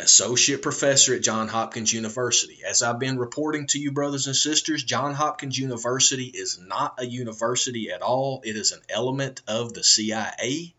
Associate 0.00 0.62
professor 0.62 1.14
at 1.14 1.22
Johns 1.22 1.50
Hopkins 1.50 1.92
University. 1.92 2.60
As 2.66 2.82
I've 2.82 2.98
been 2.98 3.18
reporting 3.18 3.66
to 3.68 3.78
you, 3.78 3.92
brothers 3.92 4.26
and 4.26 4.34
sisters, 4.34 4.82
Johns 4.82 5.16
Hopkins 5.16 5.58
University 5.58 6.24
is 6.26 6.58
not 6.58 6.94
a 6.98 7.06
university 7.06 7.90
at 7.90 8.00
all. 8.00 8.40
It 8.42 8.56
is 8.56 8.72
an 8.72 8.80
element 8.88 9.42
of 9.46 9.74
the 9.74 9.84
CIA, 9.84 10.74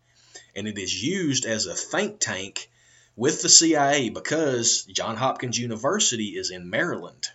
and 0.56 0.68
it 0.68 0.78
is 0.78 1.04
used 1.04 1.46
as 1.46 1.68
a 1.68 1.76
think 1.76 2.20
tank 2.20 2.70
with 3.16 3.44
the 3.44 3.50
CIA 3.50 4.10
because 4.10 4.84
Johns 4.86 5.20
Hopkins 5.20 5.58
University 5.58 6.30
is 6.30 6.50
in 6.50 6.70
Maryland, 6.70 7.30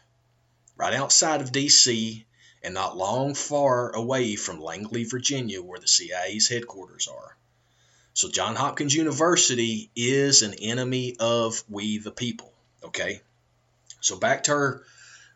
right 0.76 0.94
outside 0.94 1.40
of 1.40 1.52
D.C., 1.52 2.26
and 2.62 2.74
not 2.74 2.96
long 2.96 3.34
far 3.34 3.94
away 3.94 4.34
from 4.34 4.60
Langley, 4.60 5.04
Virginia, 5.04 5.62
where 5.62 5.78
the 5.78 5.86
CIA's 5.86 6.48
headquarters 6.48 7.06
are. 7.06 7.36
So, 8.16 8.30
Johns 8.30 8.56
Hopkins 8.56 8.94
University 8.94 9.90
is 9.94 10.40
an 10.40 10.54
enemy 10.54 11.16
of 11.20 11.62
we 11.68 11.98
the 11.98 12.10
people. 12.10 12.50
Okay? 12.82 13.20
So, 14.00 14.18
back 14.18 14.44
to 14.44 14.52
her 14.52 14.84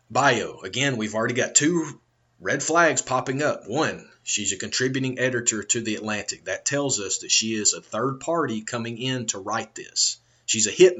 bio. 0.09 0.61
Again, 0.61 0.97
we've 0.97 1.13
already 1.13 1.35
got 1.35 1.53
two 1.53 2.01
red 2.39 2.63
flags 2.63 3.03
popping 3.03 3.43
up. 3.43 3.67
One, 3.67 4.09
she's 4.23 4.51
a 4.51 4.57
contributing 4.57 5.19
editor 5.19 5.61
to 5.61 5.81
The 5.81 5.93
Atlantic. 5.93 6.45
That 6.45 6.65
tells 6.65 6.99
us 6.99 7.19
that 7.19 7.29
she 7.29 7.53
is 7.53 7.73
a 7.73 7.81
third 7.81 8.19
party 8.19 8.61
coming 8.61 8.97
in 8.97 9.27
to 9.27 9.37
write 9.37 9.75
this. 9.75 10.17
She's 10.47 10.65
a 10.65 10.71
hit 10.71 10.95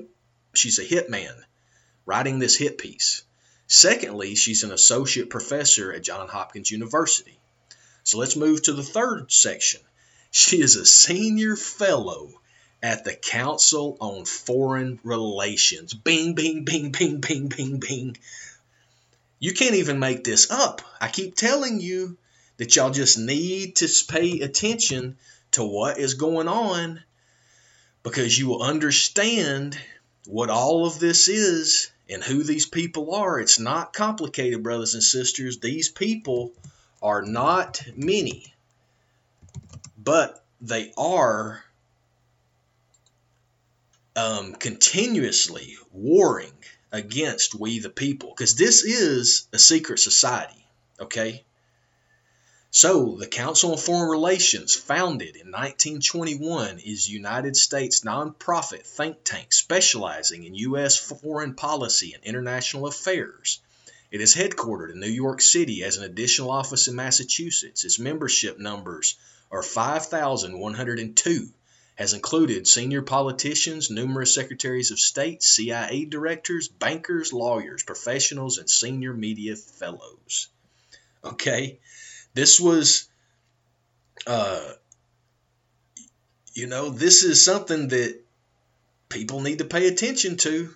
she's 0.54 0.78
a 0.78 0.84
hit 0.84 1.10
man 1.10 1.34
writing 2.06 2.38
this 2.38 2.56
hit 2.56 2.78
piece. 2.78 3.24
Secondly, 3.66 4.36
she's 4.36 4.64
an 4.64 4.72
associate 4.72 5.32
professor 5.32 5.92
at 5.92 6.04
Johns 6.04 6.30
Hopkins 6.30 6.70
University. 6.70 7.40
So 8.04 8.20
let's 8.20 8.36
move 8.36 8.62
to 8.64 8.74
the 8.74 8.84
third 8.84 9.32
section. 9.32 9.82
She 10.32 10.62
is 10.62 10.78
a 10.78 10.86
senior 10.86 11.56
fellow 11.56 12.42
at 12.82 13.04
the 13.04 13.14
Council 13.14 13.98
on 14.00 14.26
Foreign 14.26 15.00
Relations. 15.04 15.94
Bing, 15.94 16.34
bing, 16.36 16.64
bing, 16.64 16.92
bing, 16.92 17.20
bing, 17.20 17.48
bing, 17.50 17.80
bing. 17.80 18.18
You 19.40 19.54
can't 19.54 19.76
even 19.76 20.00
make 20.00 20.24
this 20.24 20.50
up. 20.50 20.82
I 21.00 21.10
keep 21.10 21.36
telling 21.36 21.82
you 21.82 22.18
that 22.58 22.76
y'all 22.76 22.92
just 22.92 23.18
need 23.18 23.76
to 23.78 23.90
pay 24.08 24.40
attention 24.40 25.18
to 25.52 25.64
what 25.64 25.98
is 25.98 26.14
going 26.14 26.48
on 26.48 27.02
because 28.04 28.38
you 28.38 28.48
will 28.48 28.64
understand 28.64 29.78
what 30.26 30.50
all 30.50 30.86
of 30.86 31.00
this 31.00 31.28
is 31.28 31.92
and 32.10 32.24
who 32.24 32.44
these 32.44 32.66
people 32.66 33.16
are. 33.16 33.40
It's 33.40 33.60
not 33.60 33.94
complicated, 33.94 34.64
brothers 34.64 34.94
and 34.94 35.04
sisters. 35.04 35.60
These 35.60 35.90
people 35.90 36.54
are 37.02 37.22
not 37.22 37.84
many, 37.96 38.54
but 40.04 40.44
they 40.62 40.94
are 40.98 41.64
um, 44.16 44.54
continuously 44.54 45.78
warring 45.92 46.54
against 46.92 47.56
we 47.56 47.80
the 47.80 47.90
people 47.90 48.34
because 48.36 48.56
this 48.56 48.84
is 48.84 49.48
a 49.54 49.60
secret 49.60 50.00
society, 50.00 50.66
okay? 51.00 51.44
So, 52.74 53.18
the 53.20 53.28
Council 53.28 53.74
on 53.74 53.78
Foreign 53.78 54.10
Relations, 54.10 54.76
founded 54.76 55.36
in 55.36 55.52
1921, 55.52 56.80
is 56.80 57.10
United 57.10 57.58
States 57.58 58.00
nonprofit 58.02 58.84
think 58.84 59.26
tank 59.26 59.52
specializing 59.52 60.46
in 60.46 60.56
U.S. 60.56 60.96
foreign 60.96 61.54
policy 61.54 62.14
and 62.14 62.24
international 62.24 62.88
affairs. 62.88 63.60
It 64.12 64.20
is 64.20 64.36
headquartered 64.36 64.92
in 64.92 65.00
New 65.00 65.08
York 65.08 65.42
City 65.42 65.84
as 65.84 65.96
an 65.96 66.04
additional 66.04 66.52
office 66.52 66.90
in 66.90 66.96
Massachusetts. 66.96 67.86
Its 67.86 67.98
membership 67.98 68.60
numbers 68.60 69.16
are 69.50 69.64
5,102, 69.64 71.50
has 71.96 72.14
included 72.14 72.68
senior 72.68 73.02
politicians, 73.02 73.90
numerous 73.90 74.36
secretaries 74.36 74.92
of 74.92 75.00
state, 75.00 75.42
CIA 75.42 76.04
directors, 76.06 76.68
bankers, 76.68 77.32
lawyers, 77.32 77.84
professionals, 77.84 78.58
and 78.58 78.70
senior 78.70 79.14
media 79.14 79.56
fellows. 79.56 80.50
Okay? 81.24 81.80
This 82.34 82.60
was, 82.60 83.08
uh, 84.28 84.74
you 86.54 86.68
know, 86.68 86.90
this 86.90 87.24
is 87.24 87.44
something 87.44 87.90
that 87.90 88.20
people 89.08 89.42
need 89.42 89.60
to 89.60 89.66
pay 89.66 89.88
attention 89.88 90.38
to. 90.38 90.76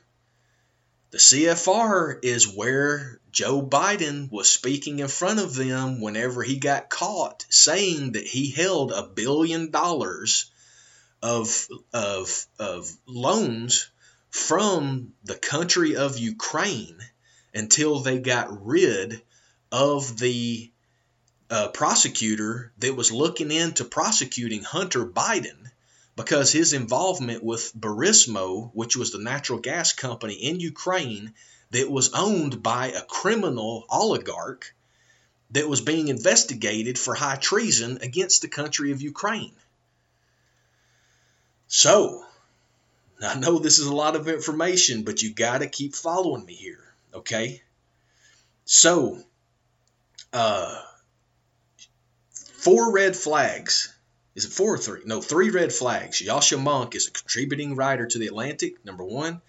The 1.16 1.22
CFR 1.22 2.20
is 2.26 2.46
where 2.46 3.22
Joe 3.32 3.62
Biden 3.62 4.30
was 4.30 4.52
speaking 4.52 5.00
in 5.00 5.08
front 5.08 5.40
of 5.40 5.56
them 5.56 6.02
whenever 6.02 6.44
he 6.44 6.58
got 6.58 6.90
caught 6.90 7.46
saying 7.50 8.12
that 8.12 8.28
he 8.28 8.52
held 8.52 8.92
a 8.92 9.08
billion 9.08 9.72
dollars 9.72 10.52
of, 11.22 11.70
of, 11.94 12.46
of 12.60 12.92
loans 13.06 13.90
from 14.30 15.14
the 15.24 15.38
country 15.38 15.96
of 15.96 16.20
Ukraine 16.20 17.00
until 17.54 18.02
they 18.02 18.20
got 18.20 18.66
rid 18.66 19.22
of 19.72 20.18
the 20.20 20.70
uh, 21.50 21.70
prosecutor 21.70 22.74
that 22.80 22.94
was 22.94 23.14
looking 23.14 23.52
into 23.52 23.86
prosecuting 23.86 24.64
Hunter 24.64 25.06
Biden 25.06 25.65
because 26.16 26.52
his 26.52 26.74
involvement 26.74 27.44
with 27.44 27.74
Burisma, 27.78 28.70
which 28.74 28.96
was 28.96 29.12
the 29.12 29.22
natural 29.22 29.60
gas 29.60 29.94
company 29.94 30.34
in 30.36 30.60
Ukraine 30.60 31.34
that 31.72 31.90
was 31.90 32.14
owned 32.14 32.64
by 32.64 32.88
a 32.88 33.02
criminal 33.02 33.86
oligarch 33.90 34.74
that 35.52 35.68
was 35.68 35.82
being 35.82 36.08
investigated 36.08 36.98
for 36.98 37.14
high 37.14 37.36
treason 37.36 38.00
against 38.02 38.42
the 38.42 38.48
country 38.48 38.92
of 38.92 39.02
Ukraine. 39.02 39.56
So, 41.68 42.26
I 43.22 43.36
know 43.36 43.60
this 43.60 43.80
is 43.80 43.88
a 43.88 43.96
lot 43.96 44.16
of 44.16 44.28
information, 44.28 45.04
but 45.04 45.22
you 45.22 45.34
got 45.34 45.60
to 45.60 45.68
keep 45.68 45.96
following 45.96 46.46
me 46.46 46.54
here, 46.54 46.84
okay? 47.14 47.62
So, 48.66 49.22
uh, 50.34 50.82
four 52.34 52.92
red 52.92 53.16
flags. 53.16 53.95
Is 54.36 54.44
it 54.44 54.52
four 54.52 54.74
or 54.76 54.78
three? 54.78 55.02
No, 55.06 55.22
three 55.22 55.50
red 55.50 55.72
flags. 55.72 56.22
Yascha 56.22 56.62
Mounk 56.62 56.94
is 56.94 57.08
a 57.08 57.12
contributing 57.12 57.78
writer 57.78 58.06
to 58.06 58.18
The 58.20 58.28
Atlantic, 58.28 58.84
number 58.84 59.06
one, 59.06 59.42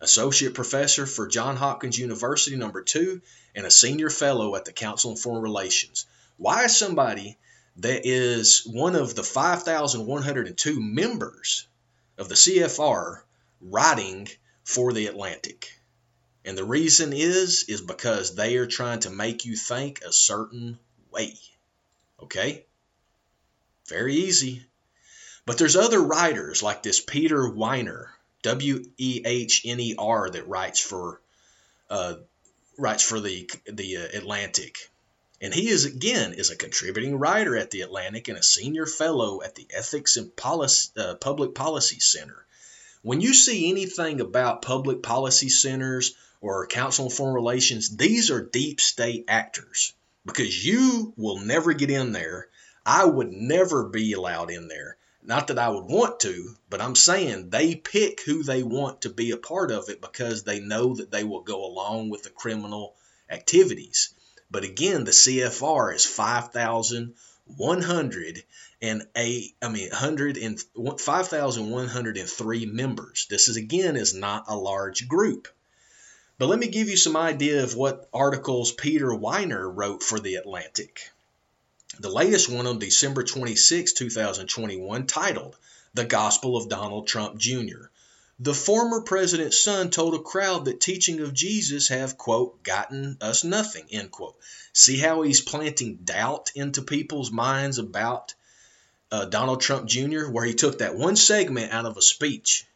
associate 0.00 0.52
professor 0.52 1.06
for 1.06 1.26
Johns 1.26 1.58
Hopkins 1.58 1.98
University, 1.98 2.54
number 2.54 2.82
two, 2.82 3.22
and 3.54 3.64
a 3.64 3.70
senior 3.70 4.10
fellow 4.10 4.54
at 4.54 4.66
the 4.66 4.72
Council 4.72 5.12
on 5.12 5.16
Foreign 5.16 5.42
Relations. 5.42 6.04
Why 6.36 6.64
is 6.64 6.76
somebody 6.76 7.38
that 7.78 8.02
is 8.04 8.66
one 8.66 8.96
of 8.96 9.14
the 9.14 9.22
5,102 9.22 10.80
members 10.80 11.66
of 12.18 12.28
the 12.28 12.34
CFR 12.34 13.22
writing 13.62 14.28
for 14.62 14.92
The 14.92 15.06
Atlantic? 15.06 15.72
And 16.44 16.58
the 16.58 16.64
reason 16.64 17.14
is, 17.14 17.64
is 17.68 17.80
because 17.80 18.34
they 18.34 18.56
are 18.56 18.66
trying 18.66 19.00
to 19.00 19.10
make 19.10 19.46
you 19.46 19.56
think 19.56 20.02
a 20.02 20.12
certain 20.12 20.78
way. 21.10 21.38
Okay? 22.22 22.66
Very 23.88 24.14
easy. 24.14 24.64
But 25.46 25.58
there's 25.58 25.76
other 25.76 26.00
writers 26.00 26.62
like 26.62 26.82
this 26.82 27.00
Peter 27.00 27.42
Wehner, 27.42 28.06
W 28.42 28.84
E 28.96 29.22
H 29.24 29.62
N 29.64 29.78
E 29.80 29.94
R, 29.98 30.30
that 30.30 30.48
writes 30.48 30.80
for 30.80 31.20
uh, 31.90 32.14
writes 32.78 33.02
for 33.02 33.20
the 33.20 33.50
the 33.66 33.98
uh, 33.98 34.08
Atlantic, 34.14 34.90
and 35.40 35.52
he 35.52 35.68
is 35.68 35.84
again 35.84 36.32
is 36.32 36.50
a 36.50 36.56
contributing 36.56 37.18
writer 37.18 37.56
at 37.56 37.70
the 37.70 37.82
Atlantic 37.82 38.28
and 38.28 38.38
a 38.38 38.42
senior 38.42 38.86
fellow 38.86 39.42
at 39.42 39.54
the 39.54 39.66
Ethics 39.70 40.16
and 40.16 40.34
Policy, 40.34 40.90
uh, 40.96 41.14
Public 41.16 41.54
Policy 41.54 42.00
Center. 42.00 42.46
When 43.02 43.20
you 43.20 43.34
see 43.34 43.68
anything 43.68 44.22
about 44.22 44.62
public 44.62 45.02
policy 45.02 45.50
centers 45.50 46.14
or 46.40 46.66
Council 46.66 47.06
on 47.06 47.10
Foreign 47.10 47.34
Relations, 47.34 47.94
these 47.94 48.30
are 48.30 48.40
deep 48.40 48.80
state 48.80 49.26
actors 49.28 49.92
because 50.24 50.64
you 50.64 51.12
will 51.16 51.40
never 51.40 51.74
get 51.74 51.90
in 51.90 52.12
there. 52.12 52.48
I 52.86 53.04
would 53.04 53.32
never 53.32 53.84
be 53.84 54.12
allowed 54.12 54.50
in 54.50 54.68
there. 54.68 54.96
Not 55.22 55.46
that 55.46 55.58
I 55.58 55.70
would 55.70 55.86
want 55.86 56.20
to, 56.20 56.54
but 56.68 56.82
I'm 56.82 56.94
saying 56.94 57.48
they 57.48 57.74
pick 57.74 58.20
who 58.20 58.42
they 58.42 58.62
want 58.62 59.02
to 59.02 59.08
be 59.08 59.30
a 59.30 59.38
part 59.38 59.70
of 59.70 59.88
it 59.88 60.02
because 60.02 60.42
they 60.42 60.60
know 60.60 60.94
that 60.96 61.10
they 61.10 61.24
will 61.24 61.40
go 61.40 61.64
along 61.64 62.10
with 62.10 62.24
the 62.24 62.30
criminal 62.30 62.94
activities. 63.30 64.10
But 64.50 64.64
again, 64.64 65.04
the 65.04 65.12
CFR 65.12 65.94
is 65.94 66.04
5,000 66.04 67.14
100 67.46 68.42
and 68.80 69.06
eight, 69.16 69.54
I 69.60 69.68
mean, 69.68 69.90
100 69.90 70.36
and 70.38 70.60
5,103 70.98 72.66
members. 72.66 73.26
This 73.28 73.48
is 73.48 73.56
again 73.56 73.96
is 73.96 74.14
not 74.14 74.44
a 74.48 74.56
large 74.56 75.08
group. 75.08 75.48
But 76.38 76.46
let 76.46 76.58
me 76.58 76.68
give 76.68 76.88
you 76.88 76.96
some 76.96 77.16
idea 77.16 77.62
of 77.62 77.76
what 77.76 78.08
articles 78.12 78.72
Peter 78.72 79.08
Wehner 79.08 79.70
wrote 79.74 80.02
for 80.02 80.18
The 80.18 80.34
Atlantic. 80.36 81.10
The 82.00 82.10
latest 82.10 82.48
one 82.48 82.66
on 82.66 82.80
December 82.80 83.22
26, 83.22 83.92
2021, 83.92 85.06
titled 85.06 85.56
The 85.94 86.04
Gospel 86.04 86.56
of 86.56 86.68
Donald 86.68 87.06
Trump 87.06 87.38
Jr. 87.38 87.86
The 88.40 88.54
former 88.54 89.00
president's 89.00 89.60
son 89.60 89.90
told 89.90 90.14
a 90.14 90.18
crowd 90.22 90.64
that 90.64 90.80
teaching 90.80 91.20
of 91.20 91.32
Jesus 91.32 91.88
have, 91.88 92.18
quote, 92.18 92.64
gotten 92.64 93.16
us 93.20 93.44
nothing, 93.44 93.86
end 93.92 94.10
quote. 94.10 94.36
See 94.72 94.98
how 94.98 95.22
he's 95.22 95.40
planting 95.40 95.98
doubt 95.98 96.50
into 96.56 96.82
people's 96.82 97.30
minds 97.30 97.78
about 97.78 98.34
uh, 99.12 99.26
Donald 99.26 99.60
Trump 99.60 99.86
Jr., 99.86 100.26
where 100.26 100.44
he 100.44 100.54
took 100.54 100.78
that 100.78 100.96
one 100.96 101.14
segment 101.14 101.72
out 101.72 101.86
of 101.86 101.96
a 101.96 102.02
speech, 102.02 102.66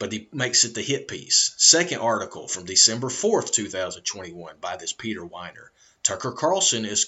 but 0.00 0.10
he 0.10 0.28
makes 0.32 0.64
it 0.64 0.74
the 0.74 0.82
hit 0.82 1.06
piece. 1.06 1.54
Second 1.58 2.00
article 2.00 2.48
from 2.48 2.64
December 2.64 3.06
4th, 3.06 3.52
2021, 3.52 4.56
by 4.60 4.76
this 4.76 4.92
Peter 4.92 5.24
Wehner. 5.24 5.68
Tucker 6.02 6.32
Carlson 6.32 6.84
is 6.84 7.04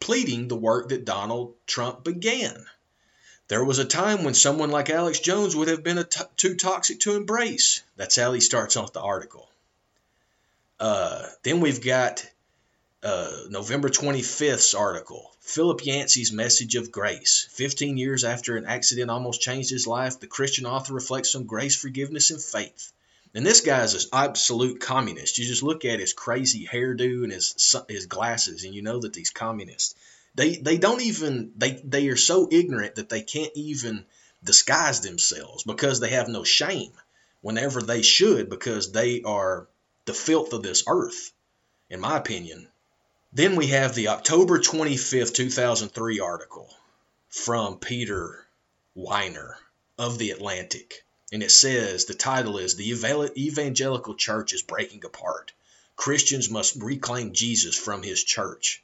completing 0.00 0.48
the 0.48 0.56
work 0.56 0.90
that 0.90 1.04
Donald 1.04 1.54
Trump 1.66 2.04
began. 2.04 2.66
There 3.48 3.64
was 3.64 3.78
a 3.78 3.84
time 3.84 4.24
when 4.24 4.34
someone 4.34 4.70
like 4.70 4.90
Alex 4.90 5.20
Jones 5.20 5.56
would 5.56 5.68
have 5.68 5.82
been 5.82 6.04
too 6.36 6.56
toxic 6.56 7.00
to 7.00 7.16
embrace. 7.16 7.82
That's 7.96 8.16
how 8.16 8.32
he 8.32 8.40
starts 8.40 8.76
off 8.76 8.92
the 8.92 9.00
article. 9.00 9.48
Uh, 10.80 11.26
then 11.42 11.60
we've 11.60 11.82
got 11.82 12.26
uh, 13.02 13.32
November 13.48 13.88
25th's 13.88 14.74
article 14.74 15.30
Philip 15.40 15.84
Yancey's 15.84 16.32
Message 16.32 16.74
of 16.74 16.90
Grace. 16.90 17.46
15 17.52 17.98
years 17.98 18.24
after 18.24 18.56
an 18.56 18.64
accident 18.64 19.10
almost 19.10 19.42
changed 19.42 19.70
his 19.70 19.86
life, 19.86 20.20
the 20.20 20.26
Christian 20.26 20.64
author 20.64 20.94
reflects 20.94 21.34
on 21.34 21.44
grace, 21.44 21.76
forgiveness, 21.76 22.30
and 22.30 22.42
faith. 22.42 22.92
And 23.34 23.44
this 23.44 23.62
guy 23.62 23.82
is 23.82 23.94
an 23.94 24.10
absolute 24.12 24.80
communist. 24.80 25.38
You 25.38 25.44
just 25.44 25.62
look 25.62 25.84
at 25.84 25.98
his 25.98 26.12
crazy 26.12 26.66
hairdo 26.70 27.24
and 27.24 27.32
his 27.32 27.76
his 27.88 28.06
glasses, 28.06 28.64
and 28.64 28.74
you 28.74 28.82
know 28.82 29.00
that 29.00 29.16
he's 29.16 29.30
communist. 29.30 29.96
They 30.34 30.56
they 30.56 30.78
don't 30.78 31.02
even 31.02 31.52
they 31.56 31.72
they 31.84 32.08
are 32.08 32.16
so 32.16 32.48
ignorant 32.50 32.96
that 32.96 33.08
they 33.08 33.22
can't 33.22 33.52
even 33.54 34.06
disguise 34.44 35.00
themselves 35.00 35.64
because 35.64 36.00
they 36.00 36.10
have 36.10 36.28
no 36.28 36.44
shame 36.44 36.92
whenever 37.40 37.82
they 37.82 38.02
should 38.02 38.48
because 38.48 38.92
they 38.92 39.22
are 39.22 39.66
the 40.04 40.14
filth 40.14 40.52
of 40.52 40.62
this 40.62 40.84
earth 40.86 41.32
in 41.88 42.00
my 42.00 42.16
opinion 42.18 42.68
then 43.32 43.56
we 43.56 43.68
have 43.68 43.94
the 43.94 44.08
October 44.08 44.58
25th 44.58 45.34
2003 45.34 46.20
article 46.20 46.70
from 47.28 47.78
Peter 47.78 48.46
Wehner 48.96 49.54
of 49.98 50.18
the 50.18 50.30
Atlantic 50.30 51.03
and 51.34 51.42
it 51.42 51.50
says 51.50 52.06
the 52.06 52.14
title 52.14 52.56
is 52.56 52.76
the 52.76 52.90
evangelical 53.36 54.14
church 54.14 54.54
is 54.54 54.62
breaking 54.62 55.04
apart 55.04 55.52
Christians 55.96 56.48
must 56.48 56.82
reclaim 56.82 57.34
Jesus 57.34 57.76
from 57.76 58.02
his 58.02 58.24
church 58.24 58.82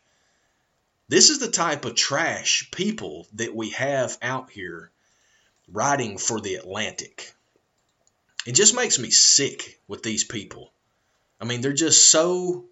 this 1.10 1.28
is 1.28 1.40
the 1.40 1.50
type 1.50 1.84
of 1.86 1.96
trash 1.96 2.70
people 2.70 3.26
that 3.32 3.52
we 3.52 3.70
have 3.70 4.16
out 4.22 4.48
here 4.50 4.92
writing 5.66 6.18
for 6.18 6.40
the 6.40 6.54
Atlantic. 6.54 7.34
It 8.46 8.52
just 8.52 8.76
makes 8.76 8.96
me 8.96 9.10
sick 9.10 9.80
with 9.88 10.04
these 10.04 10.22
people. 10.22 10.72
I 11.40 11.46
mean, 11.46 11.62
they're 11.62 11.72
just 11.72 12.10
so 12.10 12.66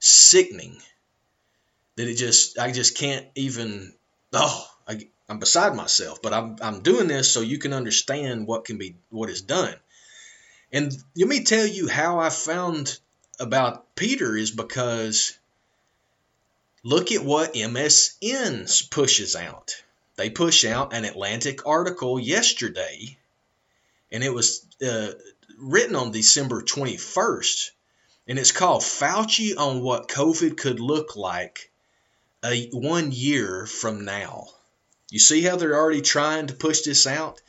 sickening 0.00 0.76
that 1.94 2.08
it 2.08 2.16
just 2.16 2.58
I 2.58 2.72
just 2.72 2.98
can't 2.98 3.26
even 3.36 3.94
oh 4.32 4.68
I, 4.88 5.06
I'm 5.28 5.38
beside 5.38 5.74
myself. 5.74 6.22
But 6.22 6.32
I'm 6.32 6.56
I'm 6.60 6.80
doing 6.80 7.08
this 7.08 7.32
so 7.32 7.40
you 7.40 7.58
can 7.58 7.72
understand 7.72 8.46
what 8.46 8.64
can 8.64 8.78
be 8.78 8.96
what 9.10 9.30
is 9.30 9.42
done. 9.42 9.74
And 10.72 10.92
let 11.16 11.28
me 11.28 11.44
tell 11.44 11.66
you 11.66 11.88
how 11.88 12.18
I 12.18 12.30
found 12.30 12.98
about 13.38 13.94
Peter 13.94 14.36
is 14.36 14.50
because 14.50 15.36
Look 16.86 17.10
at 17.10 17.24
what 17.24 17.54
MSN 17.54 18.90
pushes 18.92 19.34
out. 19.34 19.74
They 20.14 20.30
push 20.30 20.64
out 20.64 20.94
an 20.94 21.04
Atlantic 21.04 21.66
article 21.66 22.20
yesterday, 22.20 23.18
and 24.12 24.22
it 24.22 24.32
was 24.32 24.64
uh, 24.80 25.10
written 25.58 25.96
on 25.96 26.12
December 26.12 26.62
21st, 26.62 27.70
and 28.28 28.38
it's 28.38 28.52
called 28.52 28.82
Fauci 28.82 29.58
on 29.58 29.82
What 29.82 30.06
COVID 30.06 30.56
Could 30.56 30.78
Look 30.78 31.16
Like 31.16 31.72
a, 32.44 32.68
One 32.68 33.10
Year 33.10 33.66
from 33.66 34.04
Now. 34.04 34.46
You 35.10 35.18
see 35.18 35.42
how 35.42 35.56
they're 35.56 35.76
already 35.76 36.02
trying 36.02 36.48
to 36.48 36.54
push 36.54 36.82
this 36.82 37.06
out, 37.06 37.40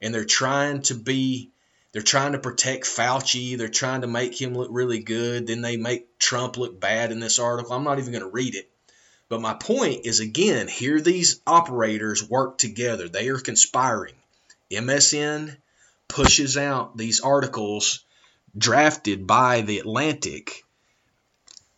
and 0.00 0.14
they're 0.14 0.24
trying 0.24 0.82
to 0.82 0.94
be 0.94 1.50
they're 1.92 2.02
trying 2.02 2.32
to 2.32 2.38
protect 2.38 2.86
Fauci. 2.86 3.58
They're 3.58 3.68
trying 3.68 4.00
to 4.00 4.06
make 4.06 4.40
him 4.40 4.54
look 4.54 4.68
really 4.70 5.00
good. 5.00 5.46
Then 5.46 5.60
they 5.60 5.76
make 5.76 6.18
Trump 6.18 6.56
look 6.56 6.80
bad 6.80 7.12
in 7.12 7.20
this 7.20 7.38
article. 7.38 7.74
I'm 7.74 7.84
not 7.84 7.98
even 7.98 8.12
going 8.12 8.24
to 8.24 8.30
read 8.30 8.54
it. 8.54 8.70
But 9.28 9.42
my 9.42 9.54
point 9.54 10.06
is 10.06 10.20
again, 10.20 10.68
here 10.68 11.00
these 11.00 11.40
operators 11.46 12.28
work 12.28 12.58
together. 12.58 13.08
They 13.08 13.28
are 13.28 13.38
conspiring. 13.38 14.14
MSN 14.70 15.56
pushes 16.08 16.56
out 16.56 16.96
these 16.96 17.20
articles 17.20 18.04
drafted 18.56 19.26
by 19.26 19.62
the 19.62 19.78
Atlantic 19.78 20.64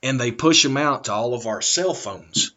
and 0.02 0.20
they 0.20 0.32
push 0.32 0.62
them 0.62 0.76
out 0.76 1.04
to 1.04 1.12
all 1.12 1.34
of 1.34 1.46
our 1.46 1.62
cell 1.62 1.94
phones. 1.94 2.52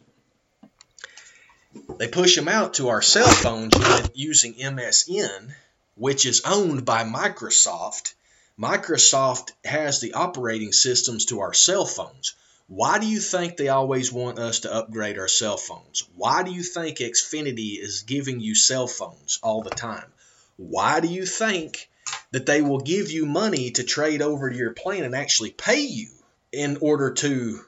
They 1.98 2.06
push 2.06 2.36
them 2.36 2.46
out 2.46 2.74
to 2.74 2.90
our 2.90 3.02
cell 3.02 3.28
phones 3.28 3.74
using 4.14 4.54
MSN, 4.54 5.52
which 5.96 6.26
is 6.26 6.42
owned 6.44 6.84
by 6.84 7.02
Microsoft. 7.02 8.14
Microsoft 8.56 9.50
has 9.64 10.00
the 10.00 10.14
operating 10.14 10.72
systems 10.72 11.24
to 11.26 11.40
our 11.40 11.52
cell 11.52 11.84
phones. 11.84 12.34
Why 12.68 13.00
do 13.00 13.06
you 13.08 13.18
think 13.18 13.56
they 13.56 13.68
always 13.68 14.12
want 14.12 14.38
us 14.38 14.60
to 14.60 14.72
upgrade 14.72 15.18
our 15.18 15.26
cell 15.26 15.56
phones? 15.56 16.04
Why 16.14 16.44
do 16.44 16.52
you 16.52 16.62
think 16.62 16.98
Xfinity 16.98 17.80
is 17.80 18.02
giving 18.02 18.38
you 18.38 18.54
cell 18.54 18.86
phones 18.86 19.40
all 19.42 19.62
the 19.62 19.70
time? 19.70 20.12
Why 20.56 21.00
do 21.00 21.08
you 21.08 21.26
think 21.26 21.90
that 22.30 22.46
they 22.46 22.62
will 22.62 22.80
give 22.80 23.10
you 23.10 23.26
money 23.26 23.72
to 23.72 23.82
trade 23.82 24.22
over 24.22 24.50
to 24.50 24.56
your 24.56 24.72
plan 24.72 25.02
and 25.02 25.16
actually 25.16 25.50
pay 25.50 25.80
you 25.80 26.10
in 26.52 26.78
order 26.80 27.12
to 27.14 27.64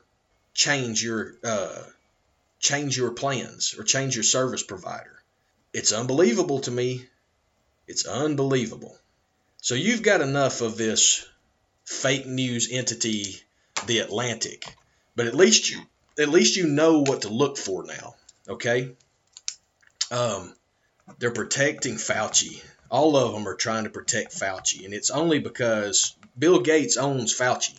change 0.54 1.02
your 1.02 1.34
uh, 1.42 1.82
change 2.60 2.96
your 2.96 3.10
plans 3.10 3.74
or 3.76 3.82
change 3.82 4.14
your 4.14 4.24
service 4.24 4.62
provider? 4.62 5.22
It's 5.72 5.92
unbelievable 5.92 6.60
to 6.60 6.70
me. 6.70 7.06
It's 7.88 8.06
unbelievable. 8.06 8.96
So 9.62 9.74
you've 9.74 10.02
got 10.02 10.20
enough 10.20 10.60
of 10.60 10.76
this 10.76 11.26
fake 11.84 12.26
news 12.26 12.68
entity, 12.70 13.40
the 13.86 13.98
Atlantic 13.98 14.64
but 15.20 15.26
at 15.26 15.34
least 15.34 15.70
you 15.70 15.80
at 16.18 16.30
least 16.30 16.56
you 16.56 16.66
know 16.66 17.00
what 17.00 17.22
to 17.22 17.28
look 17.28 17.58
for 17.58 17.84
now. 17.84 18.14
Okay. 18.48 18.92
Um, 20.10 20.54
they're 21.18 21.30
protecting 21.30 21.96
Fauci. 21.96 22.62
All 22.90 23.16
of 23.16 23.32
them 23.34 23.46
are 23.46 23.54
trying 23.54 23.84
to 23.84 23.90
protect 23.90 24.32
Fauci, 24.32 24.84
and 24.84 24.94
it's 24.94 25.10
only 25.10 25.38
because 25.38 26.14
Bill 26.38 26.60
Gates 26.60 26.96
owns 26.96 27.36
Fauci. 27.36 27.78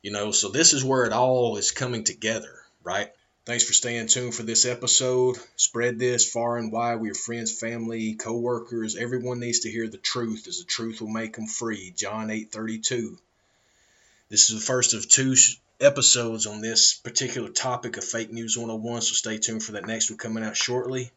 You 0.00 0.12
know, 0.12 0.32
so 0.32 0.48
this 0.48 0.72
is 0.72 0.82
where 0.82 1.04
it 1.04 1.12
all 1.12 1.58
is 1.58 1.70
coming 1.70 2.04
together, 2.04 2.54
right? 2.82 3.12
Thanks 3.46 3.64
for 3.64 3.74
staying 3.74 4.06
tuned 4.06 4.34
for 4.34 4.42
this 4.42 4.64
episode. 4.64 5.36
Spread 5.56 5.98
this 5.98 6.26
far 6.26 6.56
and 6.56 6.72
wide 6.72 6.94
with 6.94 7.08
your 7.08 7.14
friends, 7.14 7.52
family, 7.52 8.14
co-workers. 8.14 8.96
Everyone 8.96 9.38
needs 9.38 9.60
to 9.60 9.70
hear 9.70 9.86
the 9.86 9.98
truth, 9.98 10.48
as 10.48 10.60
the 10.60 10.64
truth 10.64 11.02
will 11.02 11.10
make 11.10 11.36
them 11.36 11.46
free. 11.46 11.92
John 11.94 12.30
8:32. 12.30 13.18
This 14.30 14.48
is 14.48 14.58
the 14.58 14.64
first 14.64 14.94
of 14.94 15.06
two 15.06 15.36
episodes 15.78 16.46
on 16.46 16.62
this 16.62 16.94
particular 16.94 17.50
topic 17.50 17.98
of 17.98 18.04
Fake 18.04 18.32
News 18.32 18.56
101, 18.56 19.02
so 19.02 19.12
stay 19.12 19.36
tuned 19.36 19.62
for 19.62 19.72
that 19.72 19.86
next 19.86 20.08
one 20.08 20.16
coming 20.16 20.42
out 20.42 20.56
shortly. 20.56 21.12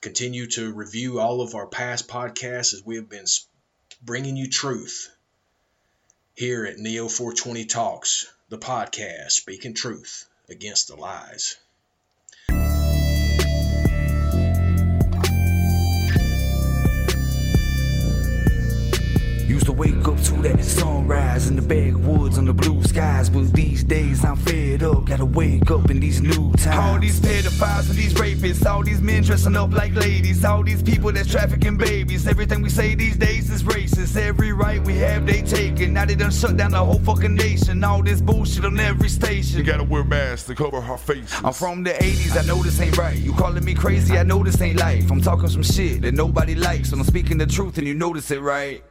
Continue 0.00 0.46
to 0.46 0.72
review 0.72 1.20
all 1.20 1.42
of 1.42 1.54
our 1.54 1.66
past 1.66 2.08
podcasts 2.08 2.72
as 2.72 2.82
we 2.86 2.96
have 2.96 3.10
been 3.10 3.26
bringing 4.02 4.38
you 4.38 4.48
truth 4.48 5.10
here 6.34 6.64
at 6.64 6.78
Neo 6.78 7.06
420 7.06 7.66
Talks, 7.66 8.32
the 8.48 8.56
podcast 8.56 9.32
speaking 9.32 9.74
truth 9.74 10.26
against 10.48 10.88
the 10.88 10.96
lies. 10.96 11.56
Wake 19.76 20.06
up 20.06 20.20
to 20.22 20.34
that 20.42 20.62
sunrise 20.62 21.48
in 21.48 21.56
the 21.56 21.62
backwoods 21.62 22.38
on 22.38 22.44
the 22.44 22.52
blue 22.52 22.82
skies. 22.84 23.28
But 23.28 23.52
these 23.52 23.82
days 23.82 24.24
I'm 24.24 24.36
fed 24.36 24.82
up, 24.82 25.04
gotta 25.06 25.24
wake 25.24 25.70
up 25.70 25.90
in 25.90 26.00
these 26.00 26.20
new 26.20 26.52
times. 26.52 26.78
All 26.78 26.98
these 27.00 27.20
pedophiles 27.20 27.88
and 27.88 27.98
these 27.98 28.14
rapists, 28.14 28.64
all 28.64 28.82
these 28.84 29.00
men 29.00 29.22
dressing 29.22 29.56
up 29.56 29.72
like 29.72 29.92
ladies, 29.94 30.44
all 30.44 30.62
these 30.62 30.82
people 30.82 31.10
that's 31.12 31.30
trafficking 31.30 31.76
babies. 31.76 32.26
Everything 32.26 32.62
we 32.62 32.70
say 32.70 32.94
these 32.94 33.16
days 33.16 33.50
is 33.50 33.62
racist. 33.64 34.16
Every 34.16 34.52
right 34.52 34.84
we 34.84 34.94
have, 34.98 35.26
they 35.26 35.42
taken. 35.42 35.94
Now 35.94 36.04
they 36.04 36.14
done 36.14 36.30
shut 36.30 36.56
down 36.56 36.70
the 36.70 36.84
whole 36.84 37.00
fucking 37.00 37.34
nation. 37.34 37.82
All 37.82 38.02
this 38.02 38.20
bullshit 38.20 38.64
on 38.64 38.78
every 38.78 39.08
station. 39.08 39.58
You 39.58 39.64
gotta 39.64 39.84
wear 39.84 40.04
masks 40.04 40.46
to 40.46 40.54
cover 40.54 40.76
our 40.76 40.98
faces. 40.98 41.34
I'm 41.42 41.52
from 41.52 41.82
the 41.82 41.90
80s, 41.90 42.40
I 42.40 42.46
know 42.46 42.62
this 42.62 42.80
ain't 42.80 42.96
right. 42.96 43.16
You 43.16 43.32
calling 43.32 43.64
me 43.64 43.74
crazy, 43.74 44.16
I 44.16 44.22
know 44.22 44.44
this 44.44 44.60
ain't 44.60 44.78
life. 44.78 45.10
I'm 45.10 45.20
talking 45.20 45.48
some 45.48 45.64
shit 45.64 46.02
that 46.02 46.14
nobody 46.14 46.54
likes, 46.54 46.92
and 46.92 47.00
I'm 47.00 47.06
speaking 47.06 47.38
the 47.38 47.46
truth, 47.46 47.78
and 47.78 47.86
you 47.86 47.94
notice 47.94 48.30
it, 48.30 48.40
right? 48.40 48.84